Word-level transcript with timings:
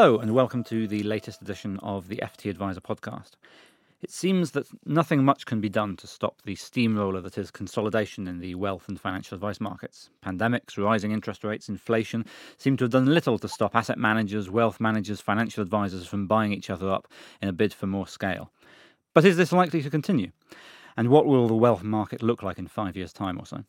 Hello, 0.00 0.16
and 0.16 0.32
welcome 0.32 0.64
to 0.64 0.88
the 0.88 1.02
latest 1.02 1.42
edition 1.42 1.78
of 1.82 2.08
the 2.08 2.16
FT 2.16 2.48
Adviser 2.48 2.80
podcast. 2.80 3.32
It 4.00 4.10
seems 4.10 4.52
that 4.52 4.66
nothing 4.86 5.22
much 5.22 5.44
can 5.44 5.60
be 5.60 5.68
done 5.68 5.94
to 5.96 6.06
stop 6.06 6.40
the 6.40 6.54
steamroller 6.54 7.20
that 7.20 7.36
is 7.36 7.50
consolidation 7.50 8.26
in 8.26 8.38
the 8.38 8.54
wealth 8.54 8.88
and 8.88 8.98
financial 8.98 9.34
advice 9.34 9.60
markets. 9.60 10.08
Pandemics, 10.24 10.82
rising 10.82 11.12
interest 11.12 11.44
rates, 11.44 11.68
inflation 11.68 12.24
seem 12.56 12.78
to 12.78 12.84
have 12.84 12.92
done 12.92 13.12
little 13.12 13.38
to 13.40 13.46
stop 13.46 13.76
asset 13.76 13.98
managers, 13.98 14.48
wealth 14.48 14.80
managers, 14.80 15.20
financial 15.20 15.62
advisors 15.62 16.06
from 16.06 16.26
buying 16.26 16.54
each 16.54 16.70
other 16.70 16.88
up 16.88 17.06
in 17.42 17.48
a 17.50 17.52
bid 17.52 17.74
for 17.74 17.86
more 17.86 18.06
scale. 18.06 18.50
But 19.12 19.26
is 19.26 19.36
this 19.36 19.52
likely 19.52 19.82
to 19.82 19.90
continue? 19.90 20.30
And 20.96 21.10
what 21.10 21.26
will 21.26 21.46
the 21.46 21.54
wealth 21.54 21.82
market 21.82 22.22
look 22.22 22.42
like 22.42 22.58
in 22.58 22.68
five 22.68 22.96
years' 22.96 23.12
time 23.12 23.38
or 23.38 23.44
so? 23.44 23.64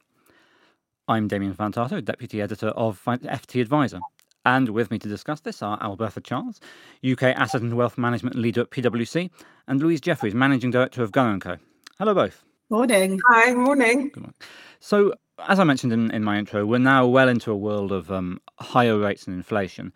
I'm 1.09 1.27
Damian 1.27 1.55
Fantato, 1.55 2.01
Deputy 2.01 2.41
Editor 2.41 2.69
of 2.69 3.03
FT 3.03 3.59
Adviser. 3.59 3.99
And 4.45 4.69
with 4.69 4.89
me 4.89 4.97
to 4.99 5.07
discuss 5.07 5.41
this 5.41 5.61
are 5.61 5.77
Albertha 5.81 6.21
Charles, 6.21 6.59
UK 7.09 7.23
Asset 7.23 7.61
and 7.61 7.75
Wealth 7.75 7.97
Management 7.97 8.35
Leader 8.35 8.61
at 8.61 8.71
PwC, 8.71 9.29
and 9.67 9.79
Louise 9.79 10.01
Jeffries, 10.01 10.33
Managing 10.33 10.71
Director 10.71 11.03
of 11.03 11.11
Gunnar 11.11 11.37
& 11.37 11.39
Co. 11.39 11.57
Hello, 11.99 12.13
both. 12.13 12.43
Morning. 12.69 13.19
Hi, 13.29 13.53
morning. 13.53 14.09
Good 14.09 14.23
morning. 14.23 14.35
So, 14.79 15.13
as 15.47 15.59
I 15.59 15.63
mentioned 15.63 15.93
in, 15.93 16.09
in 16.11 16.23
my 16.23 16.39
intro, 16.39 16.65
we're 16.65 16.79
now 16.79 17.05
well 17.05 17.29
into 17.29 17.51
a 17.51 17.55
world 17.55 17.91
of 17.91 18.11
um, 18.11 18.39
higher 18.59 18.97
rates 18.97 19.27
and 19.27 19.35
inflation. 19.35 19.93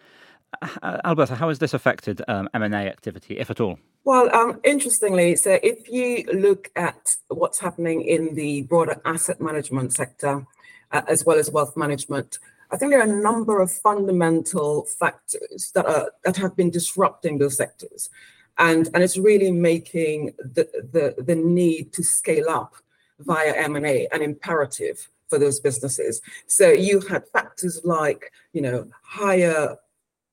Uh, 0.62 1.02
Albertha, 1.04 1.36
how 1.36 1.50
has 1.50 1.60
this 1.60 1.74
affected 1.74 2.22
um, 2.28 2.48
M&A 2.54 2.76
activity, 2.76 3.38
if 3.38 3.50
at 3.50 3.60
all? 3.60 3.80
Well, 4.04 4.34
um, 4.36 4.60
interestingly, 4.64 5.36
so 5.36 5.60
if 5.64 5.90
you 5.90 6.26
look 6.32 6.70
at 6.76 7.16
what's 7.30 7.60
happening 7.60 8.04
in 8.04 8.36
the 8.36 8.62
broader 8.64 9.02
asset 9.06 9.42
management 9.42 9.94
sector, 9.94 10.46
uh, 10.92 11.02
as 11.08 11.26
well 11.26 11.38
as 11.38 11.50
wealth 11.50 11.76
management, 11.76 12.38
I 12.72 12.78
think 12.78 12.92
there 12.92 13.00
are 13.00 13.04
a 13.04 13.22
number 13.22 13.62
of 13.62 13.72
fundamental 13.72 14.86
factors 14.86 15.72
that 15.76 15.86
are 15.86 16.12
that 16.24 16.38
have 16.38 16.56
been 16.56 16.70
disrupting 16.70 17.38
those 17.38 17.58
sectors, 17.58 18.10
and 18.58 18.90
and 18.94 19.04
it's 19.04 19.18
really 19.18 19.52
making 19.52 20.34
the 20.38 20.68
the, 20.92 21.22
the 21.22 21.36
need 21.36 21.94
to 21.94 22.04
scale 22.04 22.50
up 22.50 22.76
via 23.20 23.54
M 23.56 23.76
and 23.76 23.86
A 23.86 24.08
an 24.12 24.22
imperative 24.22 25.10
for 25.28 25.40
those 25.40 25.60
businesses. 25.60 26.22
So 26.48 26.70
you 26.70 27.00
had 27.02 27.28
factors 27.28 27.82
like 27.84 28.32
you 28.54 28.62
know 28.62 28.88
higher 29.04 29.78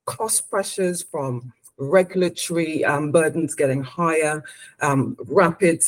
cost 0.07 0.51
pressures 0.51 1.03
from 1.03 1.53
regulatory 1.79 2.85
um, 2.85 3.13
burdens 3.13 3.55
getting 3.55 3.83
higher, 3.83 4.43
um, 4.81 5.17
rapid 5.27 5.83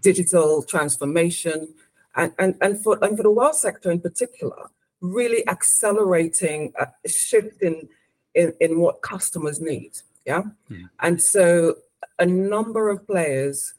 digital 0.00 0.62
transformation, 0.62 1.68
and, 2.16 2.32
and, 2.38 2.54
and, 2.60 2.82
for, 2.82 2.98
and 3.02 3.16
for 3.16 3.22
the 3.22 3.30
wealth 3.30 3.56
sector 3.56 3.90
in 3.90 4.00
particular, 4.00 4.70
really 5.00 5.46
accelerating 5.48 6.72
a 6.78 7.08
shift 7.08 7.62
in, 7.62 7.88
in, 8.34 8.52
in 8.60 8.80
what 8.80 9.02
customers 9.02 9.60
need. 9.60 9.92
Yeah. 10.26 10.42
Mm. 10.70 10.90
And 11.00 11.22
so 11.22 11.76
a 12.18 12.26
number 12.26 12.90
of 12.90 13.06
players 13.06 13.74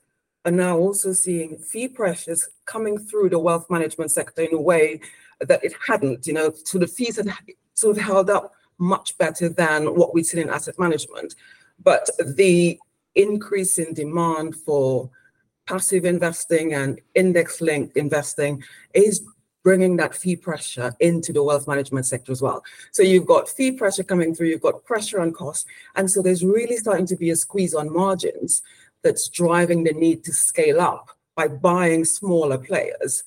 are 0.45 0.51
now 0.51 0.77
also 0.77 1.13
seeing 1.13 1.57
fee 1.57 1.87
pressures 1.87 2.49
coming 2.65 2.97
through 2.97 3.29
the 3.29 3.39
wealth 3.39 3.69
management 3.69 4.11
sector 4.11 4.41
in 4.41 4.53
a 4.55 4.61
way 4.61 4.99
that 5.39 5.63
it 5.63 5.73
hadn't, 5.87 6.25
you 6.25 6.33
know, 6.33 6.51
so 6.63 6.79
the 6.79 6.87
fees 6.87 7.17
had 7.17 7.31
sort 7.73 7.97
of 7.97 8.03
held 8.03 8.29
up 8.29 8.53
much 8.77 9.15
better 9.17 9.49
than 9.49 9.95
what 9.95 10.13
we've 10.13 10.25
seen 10.25 10.41
in 10.41 10.49
asset 10.49 10.79
management. 10.79 11.35
But 11.83 12.09
the 12.19 12.79
increase 13.15 13.77
in 13.77 13.93
demand 13.93 14.55
for 14.55 15.09
passive 15.67 16.05
investing 16.05 16.73
and 16.73 16.99
index 17.13 17.61
linked 17.61 17.95
investing 17.95 18.63
is 18.93 19.23
bringing 19.63 19.97
that 19.97 20.15
fee 20.15 20.35
pressure 20.35 20.95
into 20.99 21.31
the 21.31 21.43
wealth 21.43 21.67
management 21.67 22.05
sector 22.05 22.31
as 22.31 22.41
well. 22.41 22.63
So 22.91 23.03
you've 23.03 23.25
got 23.25 23.49
fee 23.49 23.71
pressure 23.71 24.03
coming 24.03 24.33
through, 24.33 24.47
you've 24.47 24.61
got 24.61 24.83
pressure 24.83 25.19
on 25.19 25.31
costs. 25.33 25.65
And 25.95 26.09
so 26.09 26.21
there's 26.21 26.43
really 26.43 26.77
starting 26.77 27.05
to 27.07 27.15
be 27.15 27.29
a 27.29 27.35
squeeze 27.35 27.73
on 27.73 27.93
margins 27.93 28.61
that's 29.03 29.29
driving 29.29 29.83
the 29.83 29.93
need 29.93 30.23
to 30.25 30.33
scale 30.33 30.79
up 30.79 31.09
by 31.35 31.47
buying 31.47 32.05
smaller 32.05 32.57
players 32.57 33.23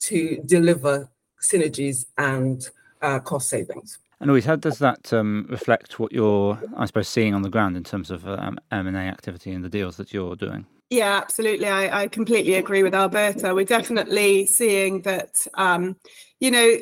to 0.00 0.40
deliver 0.46 1.08
synergies 1.42 2.06
and 2.16 2.68
uh, 3.02 3.18
cost 3.20 3.48
savings. 3.48 3.98
And 4.20 4.30
Louise, 4.30 4.44
how 4.44 4.56
does 4.56 4.78
that 4.78 5.12
um, 5.12 5.46
reflect 5.48 6.00
what 6.00 6.12
you're, 6.12 6.60
I 6.76 6.86
suppose, 6.86 7.08
seeing 7.08 7.34
on 7.34 7.42
the 7.42 7.48
ground 7.48 7.76
in 7.76 7.84
terms 7.84 8.10
of 8.10 8.26
um, 8.26 8.58
M&A 8.72 8.98
activity 8.98 9.52
and 9.52 9.64
the 9.64 9.68
deals 9.68 9.96
that 9.96 10.12
you're 10.12 10.34
doing? 10.34 10.66
Yeah, 10.90 11.18
absolutely. 11.18 11.68
I, 11.68 12.02
I 12.04 12.08
completely 12.08 12.54
agree 12.54 12.82
with 12.82 12.94
Albertha. 12.94 13.54
We're 13.54 13.64
definitely 13.66 14.46
seeing 14.46 15.02
that, 15.02 15.46
um, 15.54 15.96
you 16.40 16.50
know, 16.50 16.76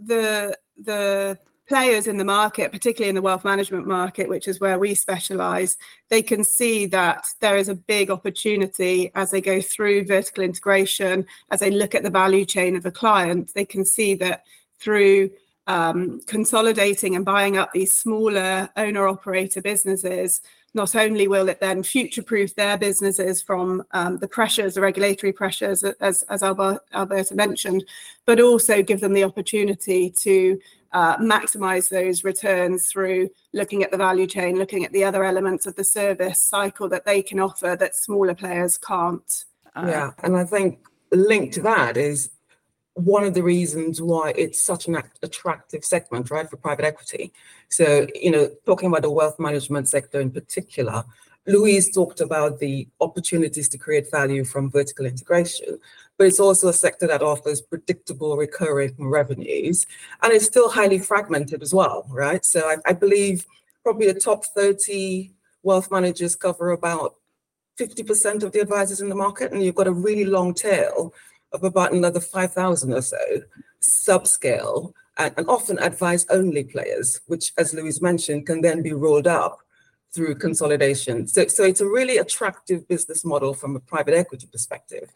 the 0.00 0.56
the 0.84 1.38
players 1.68 2.08
in 2.08 2.18
the 2.18 2.24
market, 2.24 2.72
particularly 2.72 3.08
in 3.08 3.14
the 3.14 3.22
wealth 3.22 3.44
management 3.44 3.86
market, 3.86 4.28
which 4.28 4.48
is 4.48 4.58
where 4.60 4.78
we 4.80 4.94
specialize, 4.94 5.76
they 6.10 6.20
can 6.20 6.42
see 6.42 6.86
that 6.86 7.24
there 7.40 7.56
is 7.56 7.68
a 7.68 7.74
big 7.74 8.10
opportunity 8.10 9.12
as 9.14 9.30
they 9.30 9.40
go 9.40 9.60
through 9.60 10.04
vertical 10.04 10.42
integration, 10.42 11.24
as 11.50 11.60
they 11.60 11.70
look 11.70 11.94
at 11.94 12.02
the 12.02 12.10
value 12.10 12.44
chain 12.44 12.74
of 12.76 12.84
a 12.84 12.90
client, 12.90 13.52
they 13.54 13.64
can 13.64 13.84
see 13.84 14.14
that 14.16 14.42
through 14.80 15.30
um, 15.68 16.20
consolidating 16.26 17.14
and 17.14 17.24
buying 17.24 17.56
up 17.56 17.70
these 17.72 17.94
smaller 17.94 18.68
owner 18.76 19.06
operator 19.06 19.62
businesses, 19.62 20.40
not 20.74 20.94
only 20.96 21.28
will 21.28 21.48
it 21.48 21.60
then 21.60 21.82
future 21.82 22.22
proof 22.22 22.54
their 22.54 22.78
businesses 22.78 23.42
from 23.42 23.82
um, 23.92 24.18
the 24.18 24.28
pressures, 24.28 24.74
the 24.74 24.80
regulatory 24.80 25.32
pressures, 25.32 25.84
as, 25.84 26.22
as 26.24 26.42
Albertha 26.42 27.34
mentioned, 27.34 27.84
but 28.24 28.40
also 28.40 28.82
give 28.82 29.00
them 29.00 29.12
the 29.12 29.24
opportunity 29.24 30.10
to 30.10 30.58
uh, 30.92 31.16
maximize 31.18 31.88
those 31.88 32.24
returns 32.24 32.86
through 32.86 33.28
looking 33.52 33.82
at 33.82 33.90
the 33.90 33.96
value 33.96 34.26
chain, 34.26 34.58
looking 34.58 34.84
at 34.84 34.92
the 34.92 35.04
other 35.04 35.24
elements 35.24 35.66
of 35.66 35.74
the 35.76 35.84
service 35.84 36.38
cycle 36.38 36.88
that 36.88 37.04
they 37.04 37.22
can 37.22 37.40
offer 37.40 37.76
that 37.78 37.96
smaller 37.96 38.34
players 38.34 38.78
can't. 38.78 39.44
Yeah, 39.74 40.10
and 40.22 40.36
I 40.36 40.44
think 40.44 40.80
linked 41.10 41.54
to 41.54 41.62
that 41.62 41.96
is 41.96 42.30
one 42.94 43.24
of 43.24 43.34
the 43.34 43.42
reasons 43.42 44.02
why 44.02 44.32
it's 44.36 44.64
such 44.64 44.86
an 44.86 45.02
attractive 45.22 45.84
segment, 45.84 46.30
right, 46.30 46.48
for 46.48 46.56
private 46.56 46.84
equity. 46.84 47.32
So, 47.68 48.06
you 48.14 48.30
know, 48.30 48.50
talking 48.66 48.88
about 48.88 49.02
the 49.02 49.10
wealth 49.10 49.38
management 49.38 49.88
sector 49.88 50.20
in 50.20 50.30
particular, 50.30 51.04
Louise 51.46 51.92
talked 51.92 52.20
about 52.20 52.60
the 52.60 52.86
opportunities 53.00 53.68
to 53.70 53.78
create 53.78 54.10
value 54.10 54.44
from 54.44 54.70
vertical 54.70 55.06
integration, 55.06 55.78
but 56.16 56.26
it's 56.26 56.38
also 56.38 56.68
a 56.68 56.72
sector 56.72 57.06
that 57.08 57.22
offers 57.22 57.60
predictable 57.60 58.36
recurring 58.36 58.94
revenues 58.98 59.86
and 60.22 60.32
it's 60.32 60.44
still 60.44 60.70
highly 60.70 61.00
fragmented 61.00 61.62
as 61.62 61.74
well, 61.74 62.06
right? 62.10 62.44
So 62.44 62.60
I, 62.60 62.76
I 62.90 62.92
believe 62.92 63.44
probably 63.82 64.06
the 64.12 64.20
top 64.20 64.44
30 64.44 65.32
wealth 65.64 65.90
managers 65.90 66.36
cover 66.36 66.70
about 66.70 67.16
50% 67.80 68.42
of 68.42 68.52
the 68.52 68.60
advisors 68.60 69.00
in 69.00 69.08
the 69.08 69.14
market, 69.14 69.50
and 69.50 69.62
you've 69.62 69.74
got 69.74 69.86
a 69.86 69.92
really 69.92 70.24
long 70.24 70.54
tail 70.54 71.12
of 71.52 71.64
about 71.64 71.92
another 71.92 72.20
5,000 72.20 72.92
or 72.92 73.02
so 73.02 73.16
subscale 73.80 74.92
and, 75.18 75.34
and 75.36 75.48
often 75.48 75.78
advice 75.78 76.26
only 76.30 76.64
players, 76.64 77.20
which, 77.26 77.52
as 77.58 77.74
Louise 77.74 78.00
mentioned, 78.00 78.46
can 78.46 78.60
then 78.60 78.82
be 78.82 78.92
rolled 78.92 79.26
up 79.26 79.58
through 80.14 80.34
consolidation. 80.34 81.26
So, 81.26 81.46
so 81.46 81.64
it's 81.64 81.80
a 81.80 81.86
really 81.86 82.18
attractive 82.18 82.86
business 82.86 83.24
model 83.24 83.54
from 83.54 83.76
a 83.76 83.80
private 83.80 84.14
equity 84.14 84.46
perspective. 84.50 85.10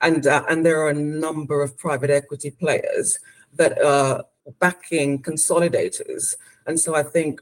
And, 0.00 0.26
uh, 0.26 0.44
and 0.48 0.64
there 0.64 0.80
are 0.80 0.90
a 0.90 0.94
number 0.94 1.62
of 1.62 1.76
private 1.78 2.10
equity 2.10 2.50
players 2.50 3.18
that 3.54 3.80
are 3.82 4.24
backing 4.58 5.22
consolidators. 5.22 6.36
And 6.66 6.80
so 6.80 6.94
I 6.94 7.02
think 7.02 7.40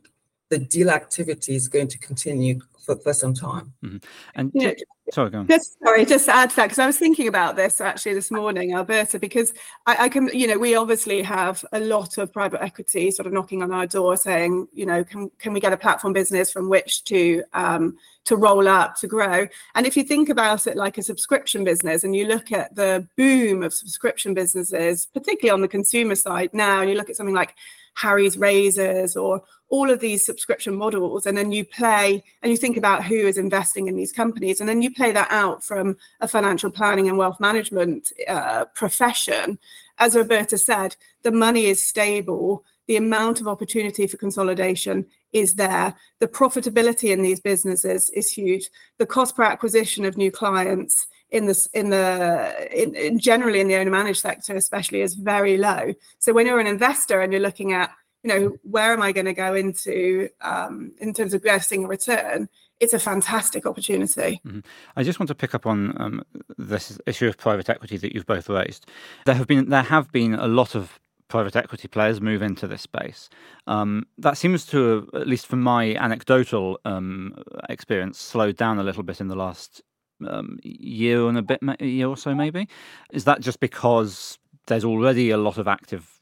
the 0.50 0.58
deal 0.58 0.90
activity 0.90 1.54
is 1.54 1.68
going 1.68 1.88
to 1.88 1.98
continue 1.98 2.60
for, 2.88 2.96
for 2.96 3.12
some 3.12 3.34
time. 3.34 3.72
Mm-hmm. 3.84 3.96
And 4.34 4.50
yeah. 4.54 4.72
sorry, 5.12 5.30
go 5.30 5.40
on. 5.40 5.46
Just 5.46 5.78
sorry, 5.84 6.06
just 6.06 6.24
to 6.24 6.34
add 6.34 6.50
to 6.50 6.56
that 6.56 6.64
because 6.66 6.78
I 6.78 6.86
was 6.86 6.96
thinking 6.96 7.28
about 7.28 7.54
this 7.54 7.82
actually 7.82 8.14
this 8.14 8.30
morning, 8.30 8.72
Albertha, 8.72 9.20
because 9.20 9.52
I, 9.86 10.04
I, 10.04 10.08
can, 10.08 10.30
you 10.32 10.46
know, 10.46 10.58
we 10.58 10.74
obviously 10.74 11.20
have 11.22 11.62
a 11.72 11.80
lot 11.80 12.16
of 12.16 12.32
private 12.32 12.62
equity 12.62 13.10
sort 13.10 13.26
of 13.26 13.32
knocking 13.34 13.62
on 13.62 13.72
our 13.72 13.86
door 13.86 14.16
saying, 14.16 14.68
you 14.72 14.86
know, 14.86 15.04
can 15.04 15.30
can 15.38 15.52
we 15.52 15.60
get 15.60 15.74
a 15.74 15.76
platform 15.76 16.14
business 16.14 16.50
from 16.50 16.70
which 16.70 17.04
to 17.04 17.44
um, 17.52 17.98
to 18.24 18.36
roll 18.36 18.66
up 18.66 18.96
to 18.96 19.06
grow? 19.06 19.46
And 19.74 19.86
if 19.86 19.94
you 19.94 20.02
think 20.02 20.30
about 20.30 20.66
it 20.66 20.76
like 20.76 20.96
a 20.96 21.02
subscription 21.02 21.64
business, 21.64 22.04
and 22.04 22.16
you 22.16 22.26
look 22.26 22.52
at 22.52 22.74
the 22.74 23.06
boom 23.16 23.62
of 23.62 23.74
subscription 23.74 24.32
businesses, 24.32 25.08
particularly 25.12 25.50
on 25.50 25.60
the 25.60 25.68
consumer 25.68 26.14
side 26.14 26.54
now, 26.54 26.80
and 26.80 26.88
you 26.88 26.96
look 26.96 27.10
at 27.10 27.16
something 27.16 27.34
like 27.34 27.54
Harry's 27.94 28.38
Razors 28.38 29.16
or 29.16 29.42
all 29.70 29.90
of 29.90 30.00
these 30.00 30.24
subscription 30.24 30.74
models 30.74 31.26
and 31.26 31.36
then 31.36 31.52
you 31.52 31.64
play 31.64 32.22
and 32.42 32.50
you 32.50 32.56
think 32.56 32.76
about 32.76 33.04
who 33.04 33.14
is 33.14 33.36
investing 33.36 33.86
in 33.88 33.96
these 33.96 34.12
companies 34.12 34.60
and 34.60 34.68
then 34.68 34.80
you 34.80 34.92
play 34.92 35.12
that 35.12 35.30
out 35.30 35.62
from 35.62 35.96
a 36.20 36.28
financial 36.28 36.70
planning 36.70 37.08
and 37.08 37.18
wealth 37.18 37.38
management 37.38 38.12
uh, 38.28 38.64
profession. 38.74 39.58
As 39.98 40.14
Albertha 40.14 40.58
said 40.58 40.96
the 41.22 41.32
money 41.32 41.66
is 41.66 41.82
stable 41.82 42.64
the 42.86 42.96
amount 42.96 43.40
of 43.40 43.46
opportunity 43.46 44.06
for 44.06 44.16
consolidation 44.16 45.04
is 45.32 45.54
there 45.54 45.94
the 46.20 46.28
profitability 46.28 47.12
in 47.12 47.22
these 47.22 47.40
businesses 47.40 48.08
is 48.10 48.32
huge 48.32 48.70
the 48.96 49.04
cost 49.04 49.36
per 49.36 49.42
acquisition 49.42 50.06
of 50.06 50.16
new 50.16 50.30
clients 50.30 51.06
in 51.30 51.46
this 51.46 51.66
in 51.74 51.90
the 51.90 52.68
in, 52.72 52.94
in 52.94 53.18
generally 53.18 53.60
in 53.60 53.68
the 53.68 53.76
owner 53.76 53.90
managed 53.90 54.20
sector 54.20 54.56
especially 54.56 55.02
is 55.02 55.14
very 55.14 55.56
low. 55.58 55.92
So 56.18 56.32
when 56.32 56.46
you're 56.46 56.60
an 56.60 56.66
investor 56.66 57.20
and 57.20 57.32
you're 57.32 57.42
looking 57.42 57.72
at 57.72 57.90
you 58.22 58.28
know, 58.28 58.56
where 58.62 58.92
am 58.92 59.02
I 59.02 59.12
going 59.12 59.26
to 59.26 59.34
go 59.34 59.54
into 59.54 60.28
um, 60.40 60.92
in 60.98 61.14
terms 61.14 61.34
of 61.34 61.42
getting 61.42 61.84
a 61.84 61.88
return? 61.88 62.48
It's 62.80 62.92
a 62.92 62.98
fantastic 62.98 63.66
opportunity. 63.66 64.40
Mm-hmm. 64.46 64.60
I 64.96 65.02
just 65.02 65.18
want 65.18 65.28
to 65.28 65.34
pick 65.34 65.54
up 65.54 65.66
on 65.66 66.00
um, 66.00 66.22
this 66.56 66.98
issue 67.06 67.26
of 67.26 67.36
private 67.36 67.68
equity 67.68 67.96
that 67.96 68.14
you've 68.14 68.26
both 68.26 68.48
raised. 68.48 68.86
There 69.24 69.34
have 69.34 69.46
been 69.46 69.68
there 69.68 69.82
have 69.82 70.10
been 70.12 70.34
a 70.34 70.48
lot 70.48 70.74
of 70.74 71.00
private 71.28 71.56
equity 71.56 71.88
players 71.88 72.20
move 72.20 72.42
into 72.42 72.66
this 72.66 72.82
space. 72.82 73.28
Um, 73.66 74.06
that 74.16 74.38
seems 74.38 74.64
to, 74.66 75.08
at 75.14 75.26
least 75.28 75.46
from 75.46 75.60
my 75.60 75.94
anecdotal 75.94 76.80
um, 76.84 77.34
experience, 77.68 78.18
slowed 78.18 78.56
down 78.56 78.78
a 78.78 78.82
little 78.82 79.02
bit 79.02 79.20
in 79.20 79.28
the 79.28 79.36
last 79.36 79.82
um, 80.26 80.58
year 80.62 81.28
and 81.28 81.36
a 81.36 81.42
bit, 81.42 81.60
year 81.80 82.08
or 82.08 82.16
so, 82.16 82.34
maybe. 82.34 82.66
Is 83.12 83.24
that 83.24 83.40
just 83.40 83.60
because 83.60 84.38
there's 84.66 84.84
already 84.84 85.30
a 85.30 85.36
lot 85.36 85.58
of 85.58 85.68
active 85.68 86.17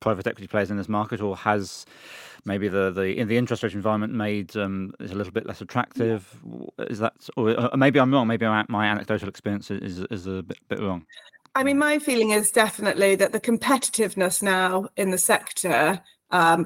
private 0.00 0.26
equity 0.26 0.46
players 0.46 0.70
in 0.70 0.76
this 0.76 0.88
market, 0.88 1.20
or 1.20 1.36
has 1.36 1.86
maybe 2.44 2.68
the 2.68 2.90
the 2.90 3.16
in 3.18 3.28
the 3.28 3.36
interest 3.36 3.62
rate 3.62 3.74
environment 3.74 4.12
made 4.12 4.56
um, 4.56 4.92
is 4.98 5.12
a 5.12 5.14
little 5.14 5.32
bit 5.32 5.46
less 5.46 5.60
attractive? 5.60 6.36
Is 6.78 6.98
that, 6.98 7.14
or 7.36 7.50
uh, 7.50 7.76
maybe 7.76 8.00
I'm 8.00 8.12
wrong? 8.12 8.26
Maybe 8.26 8.46
my 8.46 8.86
anecdotal 8.86 9.28
experience 9.28 9.70
is 9.70 10.00
is 10.10 10.26
a 10.26 10.42
bit, 10.42 10.58
bit 10.68 10.80
wrong. 10.80 11.06
I 11.54 11.64
mean, 11.64 11.78
my 11.78 11.98
feeling 11.98 12.30
is 12.30 12.50
definitely 12.50 13.16
that 13.16 13.32
the 13.32 13.40
competitiveness 13.40 14.42
now 14.42 14.88
in 14.96 15.10
the 15.10 15.18
sector 15.18 16.00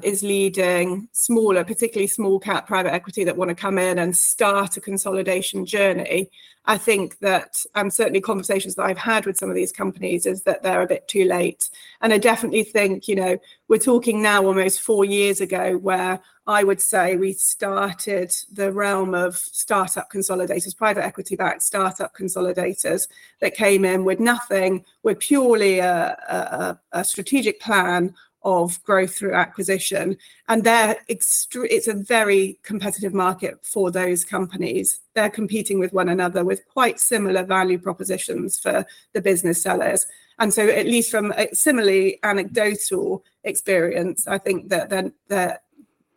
is 0.03 0.23
leading 0.23 1.07
smaller, 1.11 1.63
particularly 1.63 2.07
small 2.07 2.39
cap 2.39 2.67
private 2.67 2.93
equity 2.93 3.23
that 3.23 3.37
want 3.37 3.49
to 3.49 3.55
come 3.55 3.77
in 3.77 3.99
and 3.99 4.15
start 4.15 4.77
a 4.77 4.81
consolidation 4.81 5.65
journey. 5.65 6.29
I 6.67 6.77
think 6.77 7.19
that, 7.19 7.63
and 7.75 7.85
um, 7.85 7.91
certainly 7.91 8.21
conversations 8.21 8.73
that 8.75 8.85
I've 8.85 8.97
had 8.97 9.25
with 9.25 9.37
some 9.37 9.49
of 9.49 9.55
these 9.55 9.71
companies 9.71 10.25
is 10.25 10.43
that 10.43 10.63
they're 10.63 10.81
a 10.81 10.87
bit 10.87 11.07
too 11.07 11.25
late. 11.25 11.69
And 12.01 12.11
I 12.11 12.17
definitely 12.17 12.63
think, 12.63 13.07
you 13.07 13.15
know, 13.15 13.37
we're 13.67 13.77
talking 13.77 14.21
now 14.21 14.43
almost 14.43 14.81
four 14.81 15.05
years 15.05 15.41
ago 15.41 15.77
where 15.77 16.19
I 16.47 16.63
would 16.63 16.81
say 16.81 17.15
we 17.15 17.33
started 17.33 18.35
the 18.51 18.71
realm 18.71 19.13
of 19.13 19.35
startup 19.35 20.11
consolidators, 20.11 20.75
private 20.75 21.03
equity 21.03 21.35
backed 21.35 21.63
startup 21.63 22.15
consolidators 22.15 23.07
that 23.41 23.55
came 23.55 23.85
in 23.85 24.03
with 24.03 24.19
nothing, 24.19 24.85
with 25.03 25.19
purely 25.19 25.79
a 25.79 26.79
strategic 27.03 27.59
plan 27.59 28.13
of 28.45 28.81
growth 28.83 29.15
through 29.15 29.33
acquisition. 29.33 30.15
And 30.47 30.63
they're 30.63 30.95
extre- 31.09 31.67
it's 31.69 31.87
a 31.87 31.95
very 31.95 32.59
competitive 32.63 33.13
market 33.13 33.65
for 33.65 33.91
those 33.91 34.23
companies. 34.23 35.01
They're 35.15 35.29
competing 35.29 35.79
with 35.79 35.91
one 35.91 36.09
another 36.09 36.45
with 36.45 36.65
quite 36.67 36.99
similar 36.99 37.43
value 37.43 37.79
propositions 37.79 38.59
for 38.59 38.85
the 39.13 39.21
business 39.21 39.61
sellers. 39.61 40.05
And 40.37 40.53
so, 40.53 40.67
at 40.67 40.85
least 40.85 41.11
from 41.11 41.31
a 41.31 41.53
similarly 41.53 42.19
anecdotal 42.23 43.23
experience, 43.43 44.27
I 44.27 44.37
think 44.37 44.69
that 44.69 44.89
they're, 44.89 45.11
they're, 45.27 45.59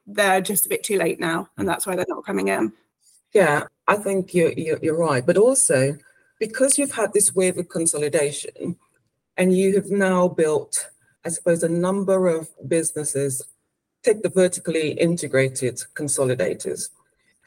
they're 0.07 0.41
just 0.41 0.67
a 0.67 0.69
bit 0.69 0.85
too 0.85 0.99
late 0.99 1.19
now. 1.19 1.49
And 1.57 1.67
that's 1.67 1.87
why 1.87 1.97
they're 1.97 2.05
not 2.09 2.27
coming 2.27 2.49
in. 2.49 2.73
Yeah, 3.33 3.65
I 3.87 3.97
think 3.97 4.35
you're, 4.35 4.53
you're, 4.53 4.79
you're 4.83 4.99
right. 4.99 5.25
But 5.25 5.37
also, 5.37 5.97
because 6.39 6.79
you've 6.79 6.93
had 6.93 7.13
this 7.13 7.35
wave 7.35 7.59
of 7.59 7.69
consolidation 7.69 8.77
and 9.37 9.57
you 9.57 9.77
have 9.77 9.91
now 9.91 10.29
built 10.29 10.89
I 11.29 11.31
suppose, 11.31 11.63
a 11.63 11.69
number 11.69 12.27
of 12.27 12.49
businesses 12.67 13.43
take 14.03 14.23
the 14.23 14.31
vertically 14.31 14.93
integrated 14.93 15.77
consolidators. 15.95 16.89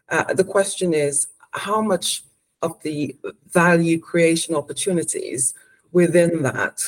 Uh, 0.08 0.36
the 0.36 0.44
question 0.44 0.94
is 0.94 1.30
how 1.54 1.82
much 1.82 2.24
of 2.62 2.80
the 2.84 3.18
value 3.50 4.00
creation 4.00 4.54
opportunities 4.54 5.56
within 5.92 6.44
that 6.44 6.80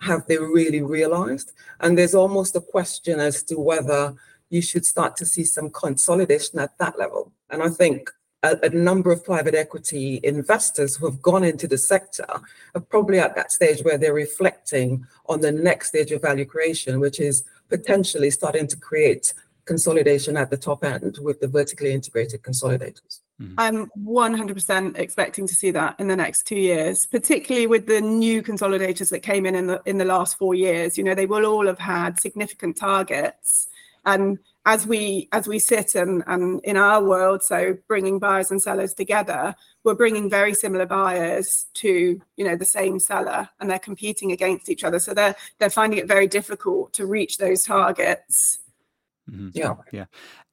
have 0.00 0.26
they 0.26 0.38
really 0.38 0.80
realized? 0.80 1.52
And 1.80 1.98
there's 1.98 2.14
almost 2.14 2.56
a 2.56 2.62
question 2.62 3.20
as 3.20 3.42
to 3.42 3.56
whether 3.56 4.14
you 4.48 4.62
should 4.62 4.86
start 4.86 5.16
to 5.16 5.26
see 5.26 5.44
some 5.44 5.68
consolidation 5.68 6.58
at 6.60 6.78
that 6.78 6.98
level. 6.98 7.30
And 7.50 7.62
I 7.62 7.68
think 7.68 8.10
a, 8.42 8.58
a, 8.64 8.68
number 8.70 9.12
of 9.12 9.24
private 9.24 9.54
equity 9.54 10.20
investors 10.22 10.96
who 10.96 11.06
have 11.06 11.22
gone 11.22 11.44
into 11.44 11.68
the 11.68 11.78
sector 11.78 12.26
are 12.74 12.80
probably 12.80 13.18
at 13.18 13.34
that 13.36 13.52
stage 13.52 13.82
where 13.82 13.98
they're 13.98 14.14
reflecting 14.14 15.06
on 15.26 15.40
the 15.40 15.52
next 15.52 15.88
stage 15.88 16.10
of 16.10 16.22
value 16.22 16.44
creation, 16.44 17.00
which 17.00 17.20
is 17.20 17.44
potentially 17.68 18.30
starting 18.30 18.66
to 18.66 18.76
create 18.76 19.32
consolidation 19.64 20.36
at 20.36 20.50
the 20.50 20.56
top 20.56 20.84
end 20.84 21.18
with 21.22 21.40
the 21.40 21.46
vertically 21.46 21.92
integrated 21.92 22.42
consolidators. 22.42 23.20
Mm-hmm. 23.40 23.54
I'm 23.58 23.90
100% 24.04 24.98
expecting 24.98 25.46
to 25.46 25.54
see 25.54 25.70
that 25.70 25.98
in 25.98 26.08
the 26.08 26.16
next 26.16 26.44
two 26.44 26.58
years, 26.58 27.06
particularly 27.06 27.66
with 27.66 27.86
the 27.86 28.00
new 28.00 28.42
consolidators 28.42 29.10
that 29.10 29.20
came 29.20 29.46
in 29.46 29.54
in 29.54 29.66
the 29.66 29.80
in 29.84 29.98
the 29.98 30.04
last 30.04 30.36
four 30.36 30.54
years. 30.54 30.98
You 30.98 31.04
know, 31.04 31.14
they 31.14 31.26
will 31.26 31.46
all 31.46 31.66
have 31.66 31.78
had 31.78 32.20
significant 32.20 32.76
targets, 32.76 33.68
and 34.04 34.38
as 34.64 34.86
we 34.86 35.28
as 35.32 35.48
we 35.48 35.58
sit 35.58 35.94
and, 35.94 36.22
and 36.26 36.60
in 36.64 36.76
our 36.76 37.02
world 37.02 37.42
so 37.42 37.76
bringing 37.88 38.18
buyers 38.18 38.50
and 38.50 38.62
sellers 38.62 38.94
together 38.94 39.54
we're 39.84 39.94
bringing 39.94 40.30
very 40.30 40.54
similar 40.54 40.86
buyers 40.86 41.66
to 41.74 42.20
you 42.36 42.44
know 42.44 42.56
the 42.56 42.64
same 42.64 42.98
seller 42.98 43.48
and 43.60 43.70
they're 43.70 43.78
competing 43.78 44.32
against 44.32 44.68
each 44.68 44.84
other. 44.84 44.98
So 44.98 45.14
they're 45.14 45.34
they're 45.58 45.70
finding 45.70 45.98
it 45.98 46.08
very 46.08 46.26
difficult 46.26 46.92
to 46.94 47.06
reach 47.06 47.38
those 47.38 47.64
targets. 47.64 48.58
Mm-hmm. 49.30 49.50
yeah. 49.54 49.74
Yeah. 49.92 50.04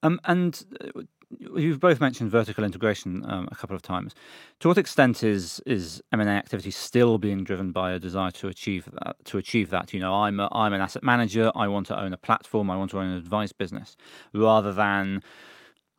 Um 0.04 0.20
and 0.26 0.64
uh, 0.82 1.02
you've 1.38 1.80
both 1.80 2.00
mentioned 2.00 2.32
vertical 2.32 2.64
integration 2.64 3.24
um, 3.30 3.48
a 3.52 3.56
couple 3.56 3.76
of 3.76 3.82
times. 3.82 4.16
To 4.62 4.68
what 4.68 4.78
extent 4.78 5.24
is 5.24 5.62
is 5.66 6.02
M 6.12 6.20
and 6.20 6.30
A 6.30 6.34
activity 6.34 6.72
still 6.72 7.18
being 7.18 7.44
driven 7.44 7.72
by 7.72 7.92
a 7.92 8.00
desire 8.00 8.32
to 8.32 8.48
achieve 8.48 8.90
that? 9.04 9.18
To 9.26 9.38
achieve 9.38 9.70
that, 9.70 9.94
you 9.94 10.00
know, 10.00 10.14
I'm 10.14 10.40
a, 10.40 10.50
I'm 10.52 10.74
an 10.74 10.82
asset 10.82 11.04
manager. 11.04 11.52
I 11.56 11.68
want 11.68 11.88
to 11.88 12.00
own 12.00 12.14
a 12.14 12.18
platform. 12.18 12.70
I 12.70 12.78
want 12.78 12.92
to 12.92 13.00
own 13.00 13.08
an 13.08 13.18
advice 13.18 13.52
business, 13.52 13.96
rather 14.34 14.74
than 14.74 15.22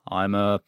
I'm 0.08 0.34
a 0.34 0.60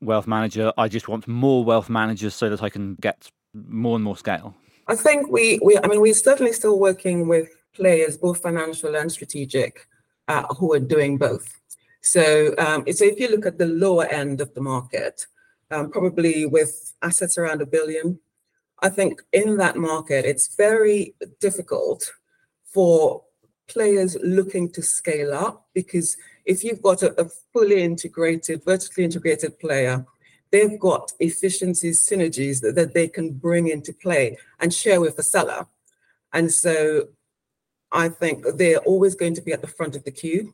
wealth 0.00 0.26
manager. 0.26 0.72
I 0.78 0.88
just 0.88 1.08
want 1.08 1.28
more 1.28 1.64
wealth 1.64 1.90
managers 1.90 2.34
so 2.34 2.48
that 2.48 2.62
I 2.62 2.70
can 2.70 2.96
get 2.96 3.30
more 3.54 3.96
and 3.96 4.04
more 4.04 4.16
scale. 4.16 4.54
I 4.88 4.96
think 4.96 5.30
we 5.30 5.60
we 5.62 5.78
I 5.78 5.86
mean 5.86 6.00
we're 6.00 6.14
certainly 6.14 6.52
still 6.52 6.78
working 6.78 7.28
with 7.28 7.48
players, 7.74 8.18
both 8.18 8.42
financial 8.42 8.94
and 8.96 9.10
strategic, 9.10 9.86
uh, 10.28 10.42
who 10.54 10.74
are 10.74 10.80
doing 10.80 11.18
both. 11.18 11.61
So, 12.02 12.54
um, 12.58 12.84
so 12.92 13.04
if 13.04 13.18
you 13.18 13.28
look 13.28 13.46
at 13.46 13.58
the 13.58 13.66
lower 13.66 14.06
end 14.06 14.40
of 14.40 14.52
the 14.54 14.60
market, 14.60 15.26
um, 15.70 15.90
probably 15.90 16.46
with 16.46 16.92
assets 17.00 17.38
around 17.38 17.62
a 17.62 17.66
billion, 17.66 18.18
I 18.80 18.88
think 18.88 19.22
in 19.32 19.56
that 19.58 19.76
market, 19.76 20.24
it's 20.24 20.54
very 20.56 21.14
difficult 21.40 22.12
for 22.64 23.22
players 23.68 24.16
looking 24.22 24.70
to 24.72 24.82
scale 24.82 25.32
up 25.32 25.68
because 25.72 26.16
if 26.44 26.64
you've 26.64 26.82
got 26.82 27.02
a, 27.02 27.30
fully 27.52 27.82
integrated, 27.82 28.64
vertically 28.64 29.04
integrated 29.04 29.58
player, 29.60 30.04
they've 30.50 30.78
got 30.80 31.12
efficiencies, 31.20 32.06
synergies 32.06 32.60
that 32.60 32.92
they 32.92 33.08
can 33.08 33.32
bring 33.32 33.68
into 33.68 33.92
play 33.92 34.36
and 34.60 34.74
share 34.74 35.00
with 35.00 35.16
the 35.16 35.22
seller. 35.22 35.66
And 36.32 36.52
so 36.52 37.08
I 37.92 38.08
think 38.08 38.44
they're 38.56 38.78
always 38.78 39.14
going 39.14 39.34
to 39.34 39.42
be 39.42 39.52
at 39.52 39.60
the 39.60 39.68
front 39.68 39.94
of 39.94 40.04
the 40.04 40.10
queue. 40.10 40.52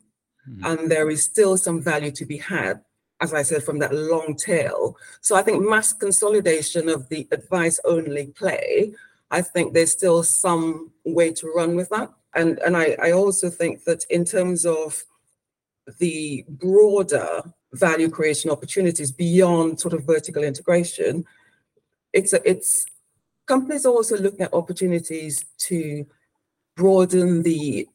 Mm-hmm. 0.49 0.65
And 0.65 0.91
there 0.91 1.09
is 1.09 1.23
still 1.23 1.57
some 1.57 1.81
value 1.81 2.11
to 2.11 2.25
be 2.25 2.37
had, 2.37 2.81
as 3.21 3.33
I 3.33 3.43
said, 3.43 3.63
from 3.63 3.79
that 3.79 3.93
long 3.93 4.35
tail. 4.35 4.97
So 5.21 5.35
I 5.35 5.41
think 5.41 5.63
mass 5.63 5.93
consolidation 5.93 6.89
of 6.89 7.07
the 7.09 7.27
advice 7.31 7.79
only 7.85 8.27
play, 8.27 8.93
I 9.31 9.41
think 9.41 9.73
there's 9.73 9.91
still 9.91 10.23
some 10.23 10.91
way 11.05 11.31
to 11.33 11.51
run 11.55 11.75
with 11.75 11.89
that. 11.89 12.09
And, 12.33 12.59
and 12.59 12.75
I, 12.75 12.95
I 13.01 13.11
also 13.11 13.49
think 13.49 13.83
that 13.85 14.05
in 14.09 14.25
terms 14.25 14.65
of 14.65 15.03
the 15.99 16.45
broader 16.47 17.41
value 17.73 18.09
creation 18.09 18.49
opportunities 18.49 19.11
beyond 19.11 19.79
sort 19.79 19.93
of 19.93 20.05
vertical 20.05 20.43
integration, 20.43 21.25
it's 22.13 22.33
a, 22.33 22.49
it's 22.49 22.85
companies 23.45 23.85
are 23.85 23.93
also 23.93 24.17
looking 24.17 24.41
at 24.41 24.53
opportunities 24.53 25.43
to 25.57 26.05
broaden 26.75 27.43
the 27.43 27.87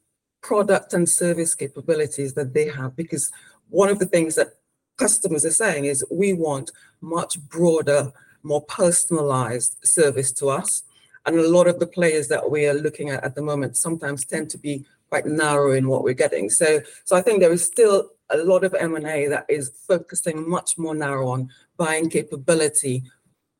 product 0.45 0.93
and 0.93 1.09
service 1.09 1.55
capabilities 1.55 2.35
that 2.35 2.53
they 2.53 2.67
have 2.67 2.95
because 2.95 3.31
one 3.69 3.89
of 3.89 3.97
the 3.97 4.05
things 4.05 4.35
that 4.35 4.49
customers 4.97 5.43
are 5.43 5.59
saying 5.63 5.85
is 5.85 6.05
we 6.11 6.33
want 6.33 6.71
much 7.01 7.39
broader 7.49 8.11
more 8.45 8.61
personalized 8.61 9.77
service 9.83 10.31
to 10.31 10.49
us. 10.49 10.83
And 11.25 11.35
a 11.37 11.49
lot 11.49 11.67
of 11.67 11.79
the 11.79 11.87
players 11.87 12.27
that 12.27 12.49
we 12.49 12.67
are 12.67 12.75
looking 12.75 13.09
at 13.09 13.23
at 13.23 13.33
the 13.33 13.41
moment 13.41 13.75
sometimes 13.75 14.23
tend 14.23 14.51
to 14.51 14.59
be 14.59 14.85
quite 15.09 15.25
narrow 15.25 15.71
in 15.71 15.87
what 15.87 16.03
we're 16.03 16.23
getting. 16.25 16.49
So 16.49 16.79
so 17.05 17.15
i 17.15 17.21
think 17.21 17.39
there 17.39 17.57
is 17.57 17.65
still 17.65 18.11
a 18.29 18.37
lot 18.37 18.63
of 18.63 18.75
m&a 18.75 19.27
that 19.27 19.45
is 19.49 19.71
focusing 19.87 20.37
much 20.57 20.77
more 20.77 20.95
narrow 20.95 21.27
on 21.27 21.49
buying 21.77 22.09
capability 22.09 23.03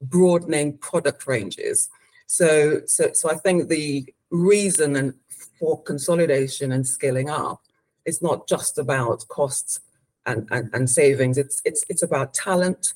broadening 0.02 0.78
product 0.78 1.26
ranges. 1.26 1.90
So 2.28 2.82
so 2.86 3.04
so 3.14 3.32
i 3.32 3.36
think 3.44 3.58
the 3.68 4.06
reason 4.30 4.96
and 4.96 5.14
for 5.60 5.82
consolidation 5.84 6.72
and 6.72 6.88
scaling 6.88 7.30
up, 7.30 7.62
it's 8.06 8.22
not 8.22 8.48
just 8.48 8.78
about 8.78 9.28
costs 9.28 9.80
and, 10.26 10.48
and, 10.52 10.70
and 10.74 10.90
savings. 10.90 11.38
It's 11.38 11.62
it's 11.66 11.84
it's 11.90 12.04
about 12.04 12.34
talent. 12.34 12.94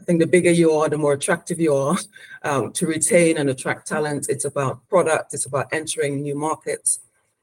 I 0.00 0.04
think 0.04 0.20
the 0.20 0.26
bigger 0.26 0.50
you 0.50 0.72
are, 0.72 0.88
the 0.88 0.98
more 0.98 1.12
attractive 1.12 1.60
you 1.60 1.74
are 1.74 1.96
um, 2.42 2.72
to 2.72 2.86
retain 2.86 3.38
and 3.38 3.48
attract 3.48 3.86
talent. 3.86 4.26
It's 4.28 4.44
about 4.44 4.86
product. 4.88 5.34
It's 5.34 5.46
about 5.46 5.66
entering 5.72 6.22
new 6.22 6.34
markets. 6.34 6.98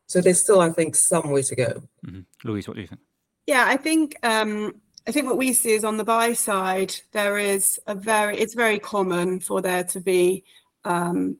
So 0.07 0.21
there's 0.21 0.41
still, 0.41 0.59
I 0.59 0.71
think, 0.71 0.95
some 0.95 1.29
way 1.29 1.43
to 1.43 1.55
go. 1.55 1.83
Mm-hmm. 2.05 2.21
Louise, 2.43 2.67
what 2.67 2.75
do 2.75 2.81
you 2.81 2.87
think? 2.87 3.01
Yeah, 3.45 3.65
I 3.67 3.77
think 3.77 4.15
um, 4.23 4.75
I 5.07 5.11
think 5.11 5.27
what 5.27 5.37
we 5.37 5.53
see 5.53 5.71
is 5.71 5.83
on 5.83 5.97
the 5.97 6.03
buy 6.03 6.33
side, 6.33 6.95
there 7.13 7.37
is 7.37 7.79
a 7.87 7.95
very 7.95 8.37
it's 8.37 8.53
very 8.53 8.79
common 8.79 9.39
for 9.39 9.61
there 9.61 9.83
to 9.85 9.99
be 9.99 10.43
um, 10.83 11.37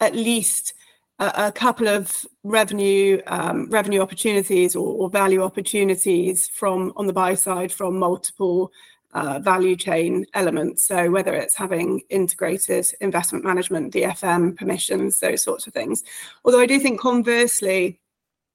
at 0.00 0.14
least 0.14 0.74
a, 1.18 1.52
couple 1.52 1.88
of 1.88 2.26
revenue 2.44 3.20
um, 3.26 3.72
opportunities 3.72 4.76
or, 4.76 5.08
value 5.08 5.42
opportunities 5.42 6.48
from 6.48 6.92
on 6.96 7.06
the 7.06 7.12
buy 7.12 7.34
side 7.34 7.72
from 7.72 7.98
multiple 7.98 8.70
uh, 9.14 9.38
value 9.38 9.76
chain 9.76 10.26
elements. 10.34 10.86
So 10.86 11.10
whether 11.10 11.34
it's 11.34 11.54
having 11.54 12.02
integrated 12.10 12.86
investment 13.00 13.44
management, 13.44 13.94
DFM 13.94 14.56
permissions, 14.56 15.20
those 15.20 15.42
sorts 15.42 15.66
of 15.66 15.72
things. 15.72 16.04
Although 16.44 16.60
I 16.60 16.66
do 16.66 16.78
think 16.78 17.00
conversely, 17.00 17.98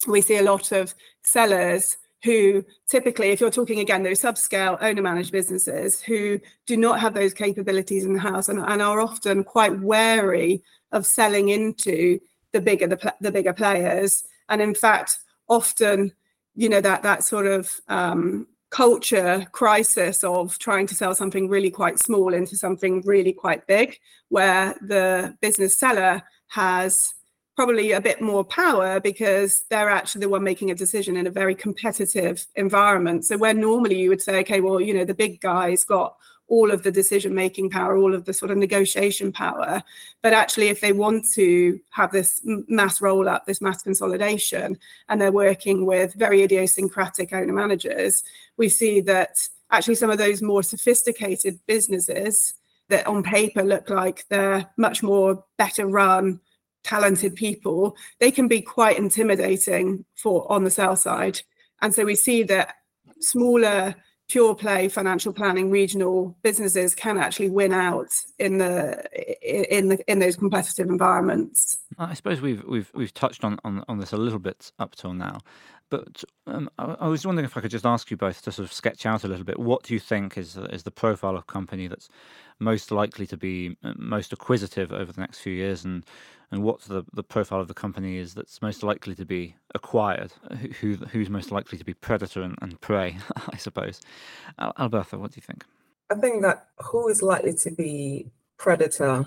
we 0.08 0.22
see 0.22 0.38
a 0.38 0.44
lot 0.44 0.72
of 0.72 0.94
sellers 1.24 1.98
who 2.24 2.63
typically, 2.88 3.30
if 3.30 3.41
you're 3.41 3.50
talking 3.50 3.80
again, 3.80 4.03
those 4.03 4.22
subscale 4.22 4.77
owner 4.82 5.01
managed 5.01 5.32
businesses 5.32 6.00
who 6.00 6.39
do 6.68 6.77
not 6.77 7.00
have 7.00 7.15
those 7.15 7.34
capabilities 7.34 8.06
in 8.06 8.13
the 8.13 8.20
house 8.20 8.48
and, 8.48 8.60
and 8.60 8.82
are 8.84 9.01
often 9.01 9.44
quite 9.44 9.80
wary 9.80 10.62
of 10.91 11.08
selling 11.08 11.50
into 11.50 12.20
the 12.53 12.62
bigger 12.62 12.88
the, 12.88 13.13
the 13.22 13.31
bigger 13.31 13.53
players. 13.53 14.24
And 14.50 14.62
in 14.62 14.75
fact, 14.75 15.20
often, 15.48 16.12
you 16.55 16.70
know, 16.70 16.81
that 16.81 17.03
that 17.03 17.24
sort 17.24 17.48
of 17.48 17.79
um, 17.88 18.48
culture 18.70 19.46
crisis 19.51 20.24
of 20.24 20.58
trying 20.58 20.88
to 20.88 20.96
sell 20.96 21.13
something 21.13 21.50
really 21.50 21.70
quite 21.70 22.00
small 22.00 22.34
into 22.34 22.55
something 22.55 23.01
really 23.01 23.34
quite 23.34 23.67
big, 23.67 24.00
where 24.29 24.75
the 24.81 25.38
business 25.41 25.77
seller 25.77 26.24
has 26.48 27.13
probably 27.55 27.91
a 27.91 28.01
bit 28.01 28.22
more 28.22 28.43
power 28.43 29.00
because 29.00 29.63
they're 29.70 29.89
actually 29.89 30.22
the 30.22 30.29
one 30.29 30.43
making 30.43 30.72
a 30.72 30.75
decision 30.75 31.17
in 31.17 31.27
a 31.27 31.31
very 31.31 31.53
competitive 31.53 32.46
environment. 32.55 33.25
So 33.25 33.38
where 33.38 33.53
normally 33.53 34.00
you 34.00 34.10
would 34.10 34.22
say, 34.22 34.39
okay, 34.39 34.62
well, 34.62 34.79
you 34.79 34.93
know, 34.93 35.05
the 35.05 35.13
big 35.13 35.41
guys 35.41 35.84
got 35.84 36.15
all 36.51 36.70
of 36.70 36.84
the 36.84 36.91
decision 36.91 37.34
making 37.34 37.70
power, 37.70 37.96
all 37.98 38.13
of 38.13 38.25
the 38.25 38.34
sort 38.34 38.51
of 38.51 38.58
negotiation 38.58 39.31
power. 39.31 39.81
But 40.22 40.34
actually, 40.34 40.67
if 40.67 40.81
they 40.81 40.91
want 40.91 41.25
to 41.31 41.79
have 41.91 42.12
this 42.12 42.41
mass 42.43 43.00
roll 43.00 43.29
up, 43.29 43.46
this 43.46 43.62
mass 43.62 43.81
consolidation, 43.81 44.77
and 45.08 45.22
they're 45.22 45.31
working 45.31 45.86
with 45.86 46.13
very 46.15 46.43
idiosyncratic 46.43 47.31
owner 47.31 47.53
managers, 47.53 48.22
we 48.58 48.67
see 48.67 49.00
that 49.00 49.38
actually 49.72 49.96
some 49.96 50.10
of 50.10 50.17
those 50.17 50.41
more 50.41 50.62
sophisticated 50.62 51.58
businesses 51.67 52.53
that 52.89 53.08
on 53.08 53.24
paper 53.24 53.63
look 53.63 53.89
like 53.89 54.25
they're 54.27 54.70
much 54.75 55.01
more 55.01 55.46
better 55.58 55.88
run 55.88 56.38
talented 56.84 57.36
people 57.36 57.96
they 58.20 58.31
can 58.31 58.48
be 58.48 58.60
quite 58.60 58.98
intimidating 58.98 60.03
for 60.15 60.51
on 60.51 60.63
the 60.63 60.72
sell 60.72 60.96
side 60.96 61.39
and 61.81 61.93
so 61.93 62.03
we 62.03 62.15
see 62.15 62.41
that 62.41 62.74
smaller 63.20 63.96
pure 64.32 64.56
play 64.56 64.88
financial 64.88 65.34
planning 65.34 65.70
regional 65.70 66.34
businesses 66.42 66.96
can 66.96 67.18
actually 67.18 67.50
win 67.50 67.74
out 67.74 68.08
in 68.40 68.60
the 68.60 69.04
in 69.42 69.90
the 69.90 70.00
in 70.10 70.20
those 70.20 70.38
competitive 70.38 70.88
environments. 70.88 71.78
I 71.98 72.14
suppose 72.14 72.40
we've 72.40 72.64
we've 72.64 72.90
we've 72.94 73.14
touched 73.14 73.44
on 73.44 73.60
on, 73.66 73.84
on 73.90 74.00
this 74.00 74.14
a 74.14 74.18
little 74.18 74.40
bit 74.40 74.72
up 74.80 74.96
till 74.96 75.14
now, 75.14 75.40
but 75.91 76.24
um, 76.48 76.69
I, 76.79 76.95
I, 77.01 77.07
was 77.07 77.25
wondering 77.25 77.45
if 77.45 77.55
I 77.55 77.62
could 77.62 77.69
just 77.69 77.86
ask 77.86 78.10
you 78.10 78.17
both 78.17 78.41
to 78.43 78.51
sort 78.51 78.65
of 78.65 78.74
sketch 78.74 79.05
out 79.05 79.24
a 79.24 79.27
little 79.27 79.43
bit. 79.43 79.60
What 79.60 79.83
do 79.83 79.93
you 79.93 80.00
think 80.00 80.38
is 80.38 80.57
is 80.57 80.83
the 80.83 80.91
profile 80.91 81.36
of 81.36 81.45
company 81.45 81.88
that's 81.88 82.10
most 82.57 82.91
likely 82.91 83.27
to 83.27 83.38
be 83.38 83.77
uh, 83.83 83.93
most 83.98 84.33
acquisitive 84.33 84.91
over 84.91 85.12
the 85.12 85.21
next 85.21 85.39
few 85.39 85.53
years, 85.53 85.83
and 85.86 86.03
and 86.50 86.63
what 86.63 86.81
the, 86.81 87.03
the 87.13 87.24
profile 87.24 87.60
of 87.60 87.67
the 87.67 87.74
company 87.74 88.17
is 88.17 88.33
that's 88.33 88.62
most 88.62 88.83
likely 88.83 89.13
to 89.15 89.25
be 89.25 89.55
acquired, 89.75 90.31
who 90.79 90.95
who's 90.95 91.29
most 91.29 91.51
likely 91.51 91.77
to 91.77 91.86
be 91.86 91.93
predator 91.93 92.41
and, 92.41 92.57
and 92.62 92.79
prey, 92.79 93.17
I 93.53 93.57
suppose. 93.57 94.01
Albertha, 94.57 95.19
what 95.19 95.31
do 95.31 95.38
you 95.38 95.43
think? 95.45 95.65
I 96.10 96.15
think 96.15 96.41
that 96.41 96.67
who 96.79 97.10
is 97.10 97.21
likely 97.21 97.53
to 97.53 97.71
be 97.71 98.31
predator, 98.57 99.25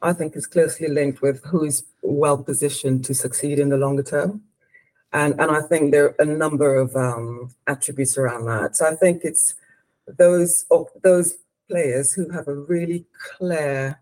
I 0.00 0.12
think, 0.12 0.36
is 0.36 0.46
closely 0.46 0.88
linked 0.88 1.22
with 1.22 1.44
who 1.44 1.64
is 1.64 1.84
well 2.02 2.38
positioned 2.38 3.04
to 3.06 3.14
succeed 3.14 3.58
in 3.58 3.70
the 3.70 3.76
longer 3.76 4.02
term. 4.04 4.42
And, 5.14 5.40
and 5.40 5.50
I 5.52 5.62
think 5.62 5.92
there 5.92 6.06
are 6.06 6.16
a 6.18 6.24
number 6.24 6.74
of 6.74 6.94
um, 6.96 7.54
attributes 7.68 8.18
around 8.18 8.46
that. 8.46 8.76
So 8.76 8.86
I 8.86 8.96
think 8.96 9.22
it's 9.22 9.54
those 10.06 10.66
those 11.02 11.34
players 11.70 12.12
who 12.12 12.28
have 12.30 12.48
a 12.48 12.54
really 12.54 13.06
clear 13.36 14.00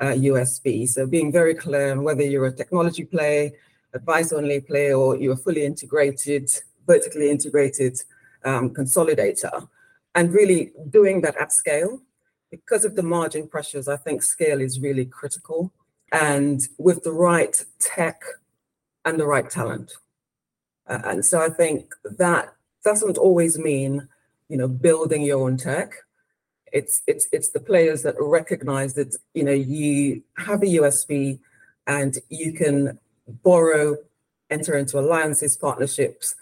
uh, 0.00 0.06
USP. 0.06 0.88
So 0.88 1.06
being 1.06 1.30
very 1.30 1.54
clear 1.54 1.92
on 1.92 2.02
whether 2.02 2.24
you're 2.24 2.46
a 2.46 2.52
technology 2.52 3.04
play, 3.04 3.54
advice 3.94 4.32
only 4.32 4.60
play, 4.60 4.92
or 4.92 5.16
you're 5.16 5.34
a 5.34 5.36
fully 5.36 5.64
integrated, 5.64 6.50
vertically 6.86 7.30
integrated 7.30 7.96
um, 8.44 8.70
consolidator, 8.70 9.68
and 10.16 10.32
really 10.32 10.72
doing 10.90 11.20
that 11.20 11.36
at 11.40 11.52
scale. 11.52 12.02
Because 12.50 12.84
of 12.84 12.96
the 12.96 13.02
margin 13.02 13.46
pressures, 13.46 13.86
I 13.86 13.96
think 13.96 14.24
scale 14.24 14.60
is 14.60 14.80
really 14.80 15.04
critical. 15.04 15.72
And 16.10 16.60
with 16.78 17.04
the 17.04 17.12
right 17.12 17.64
tech 17.78 18.22
and 19.04 19.20
the 19.20 19.26
right 19.26 19.48
talent. 19.48 19.92
Uh, 20.88 21.00
and 21.04 21.24
so 21.24 21.40
I 21.40 21.50
think 21.50 21.94
that 22.04 22.54
doesn't 22.84 23.18
always 23.18 23.58
mean, 23.58 24.08
you 24.48 24.56
know, 24.56 24.68
building 24.68 25.22
your 25.22 25.44
own 25.44 25.56
tech 25.56 25.94
it's 26.72 27.02
it's 27.06 27.26
it's 27.32 27.50
the 27.50 27.60
players 27.60 28.02
that 28.02 28.14
recognize 28.18 28.94
that 28.94 29.16
you 29.34 29.42
know 29.42 29.52
you 29.52 30.22
have 30.36 30.62
a 30.62 30.66
USP 30.66 31.38
and 31.86 32.18
you 32.28 32.52
can 32.52 32.98
borrow, 33.42 33.96
enter 34.50 34.76
into 34.76 34.98
alliances, 34.98 35.56
partnerships 35.56 36.34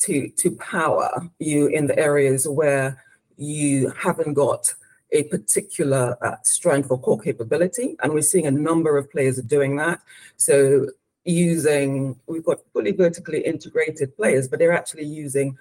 to 0.00 0.28
to 0.30 0.50
power 0.56 1.28
you 1.38 1.68
in 1.68 1.86
the 1.86 1.98
areas 1.98 2.48
where 2.48 3.02
you 3.36 3.90
haven't 3.90 4.34
got 4.34 4.74
a 5.12 5.24
particular 5.24 6.16
uh, 6.24 6.36
strength 6.42 6.90
or 6.90 6.98
core 6.98 7.20
capability, 7.20 7.96
and 8.02 8.12
we're 8.12 8.22
seeing 8.22 8.46
a 8.46 8.50
number 8.50 8.96
of 8.96 9.10
players 9.10 9.40
doing 9.42 9.76
that. 9.76 10.00
So 10.36 10.88
using 11.30 12.18
we've 12.26 12.44
got 12.44 12.58
fully 12.72 12.92
vertically 12.92 13.40
integrated 13.40 14.16
players, 14.16 14.48
but 14.48 14.58
they're 14.58 14.72
actually 14.72 15.04
using, 15.04 15.56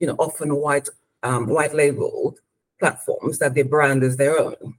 you 0.00 0.06
know, 0.06 0.16
often 0.18 0.54
white 0.56 0.88
um, 1.22 1.48
white 1.48 1.74
labeled 1.74 2.38
platforms 2.78 3.38
that 3.38 3.54
they 3.54 3.62
brand 3.62 4.02
as 4.02 4.16
their 4.16 4.38
own. 4.38 4.74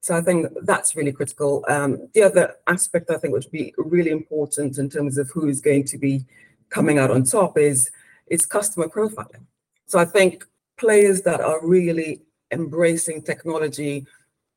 So 0.00 0.16
I 0.16 0.20
think 0.20 0.46
that's 0.62 0.96
really 0.96 1.12
critical. 1.12 1.64
Um, 1.68 2.08
the 2.14 2.22
other 2.22 2.54
aspect 2.66 3.10
I 3.10 3.18
think 3.18 3.34
which 3.34 3.46
would 3.46 3.52
be 3.52 3.74
really 3.76 4.10
important 4.10 4.78
in 4.78 4.88
terms 4.88 5.18
of 5.18 5.30
who 5.30 5.48
is 5.48 5.60
going 5.60 5.84
to 5.84 5.98
be 5.98 6.24
coming 6.70 6.98
out 6.98 7.10
on 7.10 7.24
top 7.24 7.58
is 7.58 7.90
is 8.28 8.46
customer 8.46 8.88
profiling. 8.88 9.44
So 9.86 9.98
I 9.98 10.04
think 10.04 10.44
players 10.76 11.22
that 11.22 11.40
are 11.40 11.66
really 11.66 12.22
embracing 12.50 13.22
technology, 13.22 14.06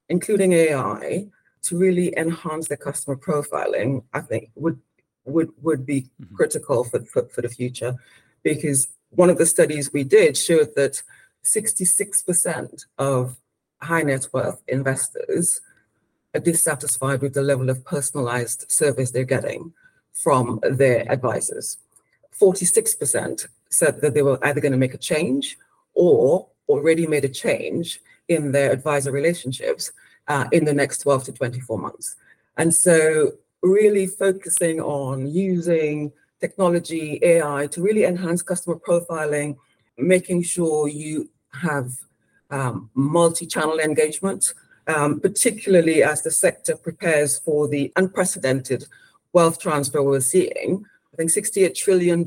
including 0.10 0.54
AI, 0.54 1.28
to 1.64 1.78
really 1.78 2.14
enhance 2.18 2.68
their 2.68 2.78
customer 2.78 3.16
profiling, 3.16 4.04
I 4.14 4.22
think 4.22 4.52
would 4.56 4.80
would 5.26 5.50
would 5.62 5.86
be 5.86 6.02
mm-hmm. 6.02 6.36
critical 6.36 6.84
for, 6.84 7.04
for, 7.06 7.28
for 7.28 7.42
the 7.42 7.50
future. 7.50 7.96
Because 8.44 8.88
one 9.12 9.30
of 9.30 9.38
the 9.38 9.46
studies 9.46 9.94
we 9.94 10.04
did 10.04 10.38
showed 10.38 10.76
that 10.76 11.02
66% 11.44 12.86
of 12.98 13.38
high 13.82 14.04
net 14.04 14.28
worth 14.32 14.62
investors 14.68 15.62
are 16.34 16.40
dissatisfied 16.40 17.22
with 17.22 17.34
the 17.34 17.42
level 17.42 17.70
of 17.70 17.84
personalized 17.84 18.72
service 18.72 19.12
they're 19.12 19.24
getting 19.24 19.74
from 20.14 20.60
their 20.64 21.10
advisors. 21.12 21.78
46% 22.40 23.48
said 23.70 24.02
that 24.02 24.14
they 24.14 24.22
were 24.22 24.44
either 24.46 24.62
going 24.62 24.72
to 24.72 24.78
make 24.78 24.94
a 24.94 24.98
change 24.98 25.58
or 25.94 26.48
already 26.70 27.06
made 27.06 27.26
a 27.26 27.30
change 27.30 28.00
in 28.28 28.52
their 28.52 28.72
advisor 28.72 29.12
relationships 29.12 29.92
uh, 30.28 30.46
in 30.52 30.66
the 30.66 30.74
next 30.74 31.00
12 31.00 31.26
to 31.26 31.32
24 31.34 31.78
months. 31.78 32.16
And 32.58 32.74
so, 32.74 33.34
really 33.64 34.08
focusing 34.08 34.80
on 34.82 35.28
using 35.28 36.12
technology, 36.40 37.20
AI 37.22 37.68
to 37.68 37.82
really 37.82 38.04
enhance 38.04 38.42
customer 38.42 38.78
profiling 38.78 39.56
making 39.98 40.44
sure 40.44 40.88
you 40.88 41.30
have 41.54 41.92
um, 42.50 42.90
multi-channel 42.96 43.80
engagement, 43.80 44.54
um, 44.88 45.20
particularly 45.20 46.04
as 46.04 46.22
the 46.22 46.32
sector 46.32 46.76
prepares 46.76 47.40
for 47.40 47.68
the 47.68 47.92
unprecedented 47.96 48.86
wealth 49.34 49.60
transfer 49.60 50.02
we're 50.04 50.20
seeing. 50.20 50.84
I 51.14 51.18
think 51.18 51.32
$68 51.32 51.76
trillion 51.76 52.26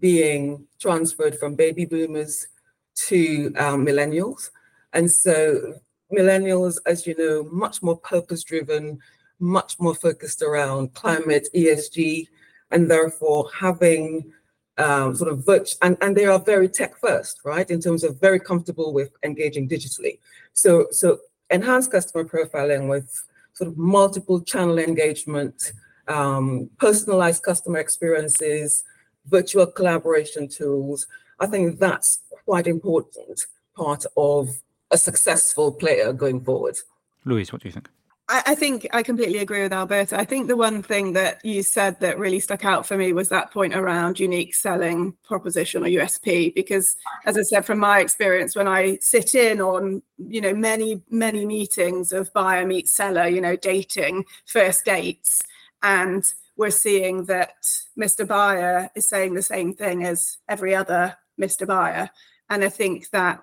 being 0.00 0.66
transferred 0.78 1.38
from 1.38 1.54
baby 1.54 1.84
boomers 1.84 2.46
to 2.94 3.52
um, 3.56 3.86
millennials. 3.86 4.50
And 4.92 5.10
so 5.10 5.74
millennials, 6.12 6.78
as 6.86 7.06
you 7.06 7.14
know, 7.16 7.48
much 7.50 7.82
more 7.82 7.96
purpose-driven, 7.98 8.98
much 9.42 9.78
more 9.78 9.94
focused 9.94 10.40
around 10.40 10.94
climate, 10.94 11.48
ESG, 11.54 12.28
and 12.70 12.90
therefore 12.90 13.50
having 13.54 14.32
um, 14.78 15.14
sort 15.14 15.30
of 15.30 15.44
virtual, 15.44 15.78
and, 15.82 15.96
and 16.00 16.16
they 16.16 16.24
are 16.24 16.38
very 16.38 16.68
tech 16.68 16.96
first, 16.98 17.40
right? 17.44 17.70
In 17.70 17.80
terms 17.80 18.04
of 18.04 18.20
very 18.20 18.40
comfortable 18.40 18.94
with 18.94 19.10
engaging 19.22 19.68
digitally. 19.68 20.18
So, 20.54 20.86
so 20.90 21.18
enhanced 21.50 21.92
customer 21.92 22.24
profiling 22.24 22.88
with 22.88 23.22
sort 23.52 23.68
of 23.68 23.76
multiple 23.76 24.40
channel 24.40 24.78
engagement 24.78 25.72
um, 26.08 26.70
personalized 26.78 27.42
customer 27.42 27.78
experiences, 27.78 28.82
virtual 29.26 29.66
collaboration 29.66 30.48
tools. 30.48 31.06
I 31.38 31.46
think 31.46 31.78
that's 31.78 32.20
quite 32.44 32.66
important 32.66 33.46
part 33.76 34.04
of 34.16 34.48
a 34.90 34.98
successful 34.98 35.72
player 35.72 36.12
going 36.12 36.40
forward. 36.40 36.76
Louise, 37.24 37.52
what 37.52 37.62
do 37.62 37.68
you 37.68 37.72
think? 37.72 37.88
I, 38.32 38.42
I 38.46 38.54
think 38.54 38.88
I 38.94 39.02
completely 39.02 39.38
agree 39.38 39.62
with 39.62 39.72
Albertha. 39.72 40.16
I 40.16 40.24
think 40.24 40.48
the 40.48 40.56
one 40.56 40.82
thing 40.82 41.12
that 41.12 41.44
you 41.44 41.62
said 41.62 42.00
that 42.00 42.18
really 42.18 42.40
stuck 42.40 42.64
out 42.64 42.86
for 42.86 42.96
me 42.96 43.12
was 43.12 43.28
that 43.28 43.50
point 43.50 43.74
around 43.74 44.18
unique 44.18 44.54
selling 44.54 45.12
proposition 45.22 45.84
or 45.84 45.86
USP. 45.86 46.54
Because 46.54 46.96
as 47.26 47.36
I 47.36 47.42
said, 47.42 47.66
from 47.66 47.78
my 47.78 48.00
experience, 48.00 48.56
when 48.56 48.66
I 48.66 48.96
sit 49.02 49.34
in 49.34 49.60
on, 49.60 50.02
you 50.16 50.40
know, 50.40 50.54
many, 50.54 51.02
many 51.10 51.44
meetings 51.44 52.10
of 52.10 52.32
buyer 52.32 52.66
meet 52.66 52.88
seller, 52.88 53.26
you 53.28 53.42
know, 53.42 53.54
dating, 53.54 54.24
first 54.46 54.86
dates, 54.86 55.42
and 55.82 56.24
we're 56.56 56.70
seeing 56.70 57.26
that 57.26 57.56
Mr. 57.98 58.26
Buyer 58.26 58.88
is 58.94 59.08
saying 59.08 59.34
the 59.34 59.42
same 59.42 59.74
thing 59.74 60.04
as 60.04 60.38
every 60.48 60.74
other 60.74 61.16
Mr. 61.38 61.66
Buyer. 61.66 62.08
And 62.48 62.64
I 62.64 62.70
think 62.70 63.10
that 63.10 63.42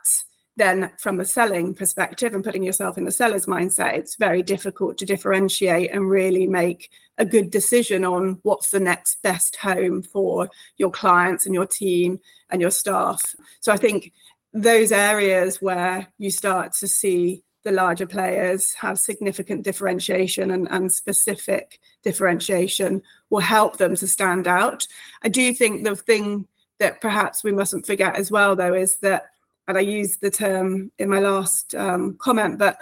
then 0.59 0.91
from 0.97 1.19
a 1.19 1.25
selling 1.25 1.73
perspective 1.73 2.33
and 2.33 2.43
putting 2.43 2.63
yourself 2.63 2.97
in 2.97 3.05
the 3.05 3.11
seller's 3.11 3.45
mindset, 3.45 3.93
it's 3.93 4.15
very 4.15 4.43
difficult 4.43 4.97
to 4.97 5.05
differentiate 5.05 5.91
and 5.91 6.09
really 6.09 6.45
make 6.45 6.91
a 7.17 7.25
good 7.25 7.49
decision 7.49 8.05
on 8.05 8.39
what's 8.43 8.69
the 8.69 8.79
next 8.79 9.21
best 9.23 9.55
home 9.55 10.01
for 10.03 10.49
your 10.77 10.91
clients 10.91 11.45
and 11.45 11.55
your 11.55 11.65
team 11.65 12.19
and 12.49 12.61
your 12.61 12.71
staff. 12.71 13.35
So 13.61 13.71
I 13.71 13.77
think 13.77 14.11
those 14.53 14.91
areas 14.91 15.61
where 15.61 16.07
you 16.17 16.29
start 16.29 16.73
to 16.73 16.87
see 16.87 17.43
the 17.63 17.71
larger 17.71 18.07
players 18.07 18.73
have 18.73 18.99
significant 18.99 19.63
differentiation 19.63 20.51
and, 20.51 20.67
and 20.71 20.91
specific 20.91 21.79
differentiation 22.03 23.01
will 23.29 23.41
help 23.41 23.77
them 23.77 23.95
to 23.95 24.07
stand 24.07 24.47
out. 24.47 24.87
I 25.21 25.29
do 25.29 25.53
think 25.53 25.83
the 25.83 25.95
thing 25.95 26.47
that 26.79 27.01
perhaps 27.01 27.43
we 27.43 27.51
mustn't 27.51 27.85
forget 27.85 28.15
as 28.15 28.31
well, 28.31 28.55
though, 28.55 28.73
is 28.73 28.97
that 28.97 29.25
and 29.69 29.77
I 29.77 29.81
used 29.81 30.19
the 30.19 30.31
term 30.31 30.91
in 30.97 31.09
my 31.09 31.19
last 31.19 31.75
um, 31.75 32.17
comment, 32.19 32.57
but 32.57 32.79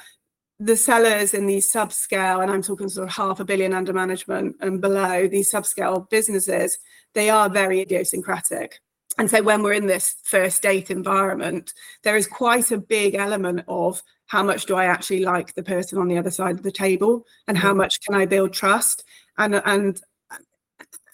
the 0.58 0.78
sellers 0.78 1.34
in 1.34 1.46
these 1.46 1.72
subscale, 1.72 2.42
and 2.42 2.50
I'm 2.50 2.62
talking 2.62 2.88
sort 2.88 3.10
of 3.10 3.14
half 3.14 3.42
a 3.42 3.46
billion 3.46 3.74
under 3.74 3.92
management 3.92 4.56
and 4.62 4.80
below, 4.80 5.28
these 5.28 5.52
subscale 5.52 6.10
businesses, 6.10 6.78
they 7.14 7.30
are 7.30 7.50
very 7.50 7.82
idiosyncratic. 7.82 8.80
And 9.18 9.30
so 9.30 9.44
when 9.44 9.64
we're 9.64 9.74
in 9.74 9.88
this 9.88 10.16
first 10.24 10.62
date 10.62 10.90
environment, 10.90 11.74
there 12.04 12.16
is 12.16 12.26
quite 12.26 12.72
a 12.72 12.78
big 12.78 13.16
element 13.16 13.66
of 13.68 14.02
how 14.28 14.42
much 14.42 14.66
do 14.66 14.76
I 14.76 14.86
actually 14.86 15.26
like 15.26 15.56
the 15.56 15.64
person 15.64 15.98
on 15.98 16.08
the 16.08 16.18
other 16.18 16.32
side 16.32 16.56
of 16.56 16.64
the 16.64 16.72
table 16.72 17.26
and 17.50 17.58
how 17.58 17.74
mm. 17.74 17.78
much 17.78 18.00
can 18.02 18.16
I 18.16 18.26
build 18.26 18.54
trust? 18.54 19.04
And 19.38 19.62
and 19.66 20.00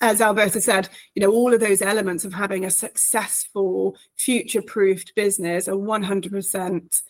as 0.04 0.20
Albertha 0.20 0.60
said, 0.60 0.90
you 1.16 1.22
know, 1.22 1.32
all 1.32 1.54
of 1.54 1.62
those 1.62 1.82
elements 1.82 2.26
of 2.26 2.34
having 2.34 2.66
a 2.66 2.70
successful, 2.70 3.98
future-proofed 4.18 5.16
business 5.16 5.70
are 5.70 5.76
100% 5.76 7.02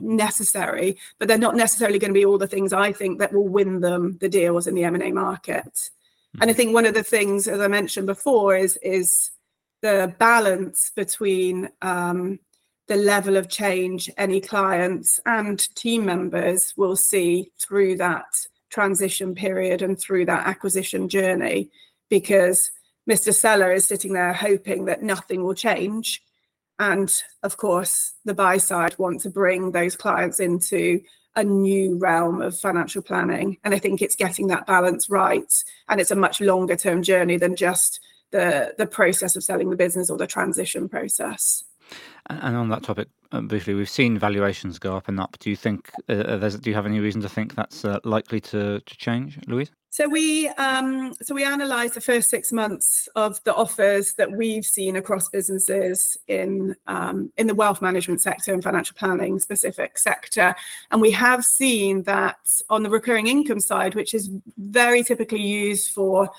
necessary, 0.00 0.98
but 1.20 1.28
they're 1.28 1.38
not 1.38 1.54
necessarily 1.54 2.00
going 2.00 2.12
to 2.12 2.18
be 2.18 2.24
all 2.24 2.38
the 2.38 2.48
things 2.48 2.72
I 2.72 2.92
think 2.92 3.20
that 3.20 3.32
will 3.32 3.46
win 3.46 3.80
them 3.80 4.18
the 4.20 4.28
deals 4.28 4.66
in 4.66 4.74
the 4.74 4.82
M&A 4.82 5.12
market. 5.12 5.90
And 6.40 6.50
I 6.50 6.52
think 6.52 6.74
one 6.74 6.86
of 6.86 6.94
the 6.94 7.04
things, 7.04 7.46
as 7.46 7.60
I 7.60 7.68
mentioned 7.68 8.06
before, 8.06 8.56
is 8.56 8.76
is 8.82 9.30
the 9.80 10.14
balance 10.18 10.90
between 10.94 11.68
um, 11.82 12.40
the 12.88 12.96
level 12.96 13.36
of 13.36 13.48
change 13.48 14.10
any 14.16 14.40
clients 14.40 15.20
and 15.24 15.58
team 15.76 16.04
members 16.04 16.74
will 16.76 16.96
see 16.96 17.52
through 17.60 17.96
that 17.96 18.26
transition 18.70 19.34
period 19.34 19.82
and 19.82 19.98
through 19.98 20.26
that 20.26 20.46
acquisition 20.46 21.08
journey 21.08 21.70
because 22.10 22.70
Mr. 23.08 23.34
Seller 23.34 23.72
is 23.72 23.88
sitting 23.88 24.12
there 24.12 24.34
hoping 24.34 24.84
that 24.84 25.02
nothing 25.02 25.42
will 25.42 25.54
change. 25.54 26.22
And 26.78 27.10
of 27.42 27.56
course, 27.56 28.14
the 28.24 28.34
buy 28.34 28.58
side 28.58 28.98
want 28.98 29.20
to 29.22 29.30
bring 29.30 29.72
those 29.72 29.96
clients 29.96 30.40
into 30.40 31.00
a 31.36 31.44
new 31.44 31.96
realm 31.96 32.42
of 32.42 32.58
financial 32.58 33.02
planning. 33.02 33.58
And 33.64 33.74
I 33.74 33.78
think 33.78 34.02
it's 34.02 34.16
getting 34.16 34.48
that 34.48 34.66
balance 34.66 35.08
right. 35.08 35.52
And 35.88 36.00
it's 36.00 36.10
a 36.10 36.16
much 36.16 36.40
longer 36.40 36.76
term 36.76 37.02
journey 37.02 37.36
than 37.36 37.56
just 37.56 38.00
the, 38.32 38.74
the 38.78 38.86
process 38.86 39.36
of 39.36 39.44
selling 39.44 39.70
the 39.70 39.76
business 39.76 40.10
or 40.10 40.18
the 40.18 40.26
transition 40.26 40.88
process. 40.88 41.64
And 42.28 42.56
on 42.56 42.68
that 42.68 42.82
topic, 42.82 43.08
um, 43.32 43.48
briefly, 43.48 43.74
we've 43.74 43.90
seen 43.90 44.18
valuations 44.18 44.78
go 44.78 44.96
up 44.96 45.08
and 45.08 45.18
up. 45.18 45.36
Do 45.38 45.50
you 45.50 45.56
think 45.56 45.90
uh, 46.08 46.12
uh 46.12 46.50
do 46.50 46.70
you 46.70 46.74
have 46.74 46.86
any 46.86 47.00
reason 47.00 47.20
to 47.22 47.28
think 47.28 47.54
that's 47.54 47.84
uh, 47.84 47.98
likely 48.04 48.40
to, 48.42 48.80
to 48.80 48.96
change, 48.96 49.38
Louise? 49.46 49.70
So 49.92 50.08
we 50.08 50.46
um, 50.50 51.14
so 51.20 51.34
we 51.34 51.44
analysed 51.44 51.94
the 51.94 52.00
first 52.00 52.30
six 52.30 52.52
months 52.52 53.08
of 53.16 53.42
the 53.42 53.52
offers 53.52 54.14
that 54.14 54.30
we've 54.30 54.64
seen 54.64 54.94
across 54.94 55.28
businesses 55.28 56.16
in 56.28 56.76
um, 56.86 57.32
in 57.36 57.48
the 57.48 57.56
wealth 57.56 57.82
management 57.82 58.20
sector 58.22 58.54
and 58.54 58.62
financial 58.62 58.94
planning 58.96 59.40
specific 59.40 59.98
sector, 59.98 60.54
and 60.92 61.00
we 61.00 61.10
have 61.10 61.44
seen 61.44 62.04
that 62.04 62.38
on 62.70 62.84
the 62.84 62.88
recurring 62.88 63.26
income 63.26 63.58
side, 63.58 63.96
which 63.96 64.14
is 64.14 64.30
very 64.58 65.02
typically 65.02 65.42
used 65.42 65.90
for 65.90 66.30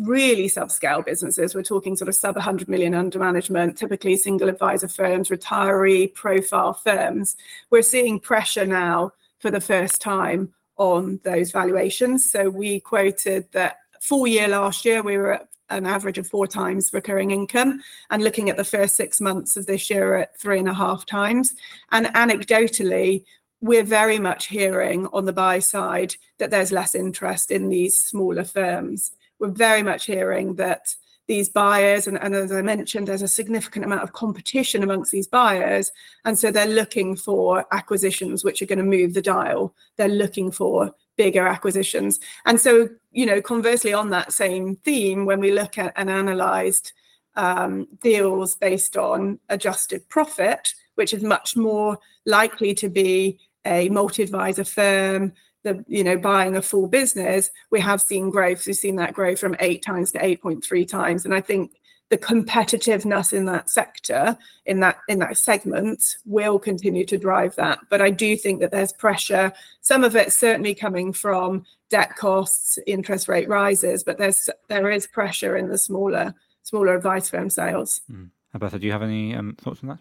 really 0.00 0.48
subscale 0.48 1.04
businesses, 1.04 1.54
we're 1.54 1.62
talking 1.62 1.96
sort 1.96 2.08
of 2.08 2.14
sub 2.14 2.34
100 2.34 2.66
million 2.66 2.94
under 2.94 3.18
management, 3.18 3.76
typically 3.76 4.16
single 4.16 4.48
advisor 4.48 4.88
firms, 4.88 5.28
retiree 5.28 6.14
profile 6.14 6.72
firms. 6.72 7.36
We're 7.68 7.82
seeing 7.82 8.20
pressure 8.20 8.64
now 8.64 9.12
for 9.38 9.50
the 9.50 9.60
first 9.60 10.00
time 10.00 10.54
on 10.76 11.20
those 11.24 11.50
valuations. 11.50 12.30
So 12.30 12.50
we 12.50 12.80
quoted 12.80 13.50
that 13.52 13.78
full 14.00 14.26
year 14.26 14.48
last 14.48 14.84
year, 14.84 15.02
we 15.02 15.16
were 15.16 15.34
at 15.34 15.48
an 15.68 15.86
average 15.86 16.18
of 16.18 16.28
four 16.28 16.46
times 16.46 16.90
recurring 16.92 17.32
income, 17.32 17.82
and 18.10 18.22
looking 18.22 18.48
at 18.48 18.56
the 18.56 18.64
first 18.64 18.94
six 18.94 19.20
months 19.20 19.56
of 19.56 19.66
this 19.66 19.90
year 19.90 20.14
at 20.14 20.38
three 20.38 20.58
and 20.58 20.68
a 20.68 20.74
half 20.74 21.04
times. 21.06 21.54
And 21.90 22.06
anecdotally, 22.06 23.24
we're 23.60 23.82
very 23.82 24.18
much 24.18 24.46
hearing 24.46 25.08
on 25.12 25.24
the 25.24 25.32
buy 25.32 25.58
side 25.58 26.14
that 26.38 26.50
there's 26.50 26.70
less 26.72 26.94
interest 26.94 27.50
in 27.50 27.68
these 27.68 27.98
smaller 27.98 28.44
firms. 28.44 29.12
We're 29.38 29.48
very 29.48 29.82
much 29.82 30.06
hearing 30.06 30.54
that 30.54 30.94
these 31.26 31.48
buyers. 31.48 32.06
And, 32.06 32.18
and, 32.22 32.34
as 32.34 32.52
I 32.52 32.62
mentioned, 32.62 33.08
there's 33.08 33.22
a 33.22 33.28
significant 33.28 33.84
amount 33.84 34.02
of 34.02 34.12
competition 34.12 34.82
amongst 34.82 35.12
these 35.12 35.26
buyers. 35.26 35.90
And 36.24 36.38
so 36.38 36.50
they're 36.50 36.66
looking 36.66 37.16
for 37.16 37.66
acquisitions 37.72 38.44
which 38.44 38.62
are 38.62 38.66
going 38.66 38.78
to 38.78 38.84
move 38.84 39.14
the 39.14 39.22
dial. 39.22 39.74
They're 39.96 40.08
looking 40.08 40.50
for 40.50 40.94
bigger 41.16 41.46
acquisitions. 41.46 42.20
And 42.44 42.60
so, 42.60 42.88
you 43.12 43.26
know, 43.26 43.40
conversely, 43.40 43.92
on 43.92 44.10
that 44.10 44.32
same 44.32 44.76
theme, 44.76 45.24
when 45.24 45.40
we 45.40 45.52
look 45.52 45.78
at 45.78 45.92
and 45.96 46.10
analysed 46.10 46.92
um, 47.36 47.86
deals 48.02 48.56
based 48.56 48.96
on 48.96 49.38
adjusted 49.48 50.08
profit, 50.08 50.74
which 50.94 51.12
is 51.12 51.22
much 51.22 51.56
more 51.56 51.98
likely 52.24 52.74
to 52.74 52.88
be 52.88 53.38
a 53.64 53.88
multi 53.88 54.22
advisor 54.22 54.64
firm 54.64 55.32
the 55.66 55.84
you 55.88 56.04
know 56.04 56.16
buying 56.16 56.56
a 56.56 56.62
full 56.62 56.86
business 56.86 57.50
we 57.70 57.80
have 57.80 58.00
seen 58.00 58.30
growth. 58.30 58.66
We've 58.66 58.76
seen 58.76 58.96
that 58.96 59.12
grow 59.12 59.34
from 59.36 59.56
eight 59.60 59.82
times 59.82 60.12
to 60.12 60.18
8.3 60.18 60.88
times. 60.88 61.24
And 61.24 61.34
i 61.34 61.40
think 61.40 61.72
the 62.08 62.16
competitiveness 62.16 63.32
in 63.32 63.46
that 63.46 63.68
sector 63.68 64.38
in 64.64 64.78
that 64.80 64.98
in 65.08 65.18
that 65.18 65.36
segment 65.36 66.18
will 66.24 66.58
continue 66.58 67.04
to 67.06 67.18
drive 67.18 67.56
that. 67.56 67.80
But 67.90 68.00
i 68.00 68.10
do 68.10 68.36
think 68.36 68.60
that 68.60 68.70
there's 68.70 68.92
pressure. 68.92 69.52
Some 69.80 70.04
of 70.04 70.14
it 70.16 70.32
certainly 70.32 70.74
coming 70.74 71.12
from 71.12 71.66
debt 71.90 72.16
costs 72.16 72.78
interest 72.86 73.28
rate 73.28 73.48
rises 73.48 74.02
but 74.02 74.18
there's 74.18 74.48
there 74.68 74.90
is 74.90 75.06
pressure 75.06 75.56
in 75.56 75.68
the 75.68 75.78
smaller 75.78 76.34
smaller 76.62 76.94
advice 76.94 77.28
firm 77.28 77.50
sales. 77.50 78.00
Mm. 78.10 78.30
Albertha, 78.54 78.80
do 78.80 78.86
you 78.86 78.92
have 78.92 79.02
any 79.02 79.34
um, 79.34 79.56
thoughts 79.58 79.80
on 79.82 79.88
that? 79.90 79.98